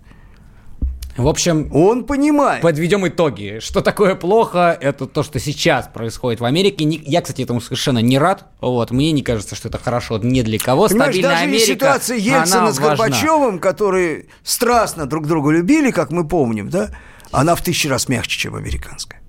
В 1.17 1.29
общем, 1.29 1.69
он 1.75 2.05
понимает. 2.05 2.63
Подведем 2.63 3.07
итоги. 3.07 3.59
Что 3.61 3.83
такое 3.83 4.15
плохо, 4.15 4.77
это 4.81 5.07
то, 5.07 5.23
что 5.23 5.39
сейчас 5.39 5.87
происходит 5.87 6.41
в 6.41 6.45
Америке. 6.45 6.87
Я, 6.87 7.21
кстати, 7.21 7.43
этому 7.43 7.61
совершенно 7.61 7.99
не 7.99 8.19
рад. 8.19 8.47
Вот, 8.61 8.91
мне 8.91 9.13
не 9.13 9.23
кажется, 9.23 9.55
что 9.55 9.69
это 9.69 9.79
хорошо 9.79 10.19
ни 10.19 10.41
для 10.41 10.59
кого. 10.59 10.89
Понимаешь, 10.89 11.13
Стабильная 11.13 11.35
даже 11.35 11.45
Америка, 11.45 11.67
ситуация 11.67 12.17
Ельцина 12.17 12.73
с 12.73 12.79
Горбачевым, 12.79 13.59
которые 13.59 14.27
страстно 14.43 15.05
друг 15.07 15.27
друга 15.27 15.51
любили, 15.51 15.91
как 15.91 16.11
мы 16.11 16.27
помним, 16.27 16.71
да, 16.71 16.91
она 17.31 17.55
в 17.55 17.63
тысячу 17.63 17.91
раз 17.91 18.09
мягче, 18.09 18.39
чем 18.39 18.55
американская. 18.55 19.21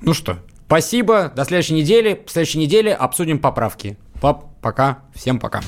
Ну 0.00 0.14
что, 0.14 0.38
спасибо. 0.66 1.32
До 1.34 1.44
следующей 1.44 1.74
недели. 1.74 2.22
В 2.26 2.30
следующей 2.30 2.58
неделе 2.58 2.94
обсудим 2.94 3.38
поправки. 3.38 3.98
Пап, 4.20 4.46
пока. 4.62 5.00
Всем 5.14 5.38
пока. 5.38 5.60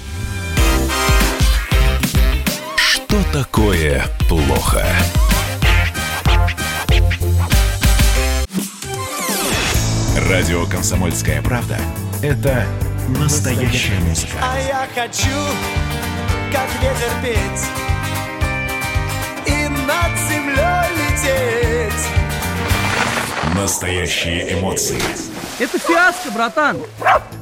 Что 3.08 3.22
такое 3.32 4.04
плохо? 4.28 4.84
Радио 10.28 10.66
«Комсомольская 10.66 11.40
правда»— 11.40 11.78
это 12.22 12.66
настоящая 13.08 13.98
музыка. 14.00 14.32
А 14.42 14.58
я 14.58 14.86
хочу, 14.94 15.40
как 16.52 16.68
ветер 16.82 17.10
петь 17.22 17.64
и 19.46 19.68
над 19.68 20.18
землей 20.28 20.88
лететь. 20.98 21.67
Настоящие 23.60 24.54
эмоции. 24.54 25.00
Это 25.58 25.78
фиаско, 25.78 26.30
братан. 26.30 26.76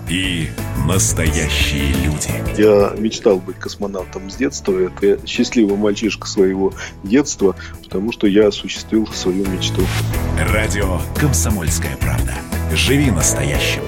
И 0.08 0.48
Настоящие 0.86 1.92
люди. 2.04 2.30
Я 2.56 2.94
мечтал 2.96 3.38
быть 3.38 3.56
космонавтом 3.56 4.30
с 4.30 4.36
детства. 4.36 4.78
Это 4.78 5.26
счастливый 5.26 5.76
мальчишка 5.76 6.28
своего 6.28 6.72
детства, 7.02 7.56
потому 7.82 8.12
что 8.12 8.28
я 8.28 8.46
осуществил 8.46 9.04
свою 9.08 9.44
мечту. 9.46 9.82
Радио 10.38 11.00
«Комсомольская 11.16 11.96
правда». 11.96 12.34
Живи 12.72 13.10
настоящим. 13.10 13.82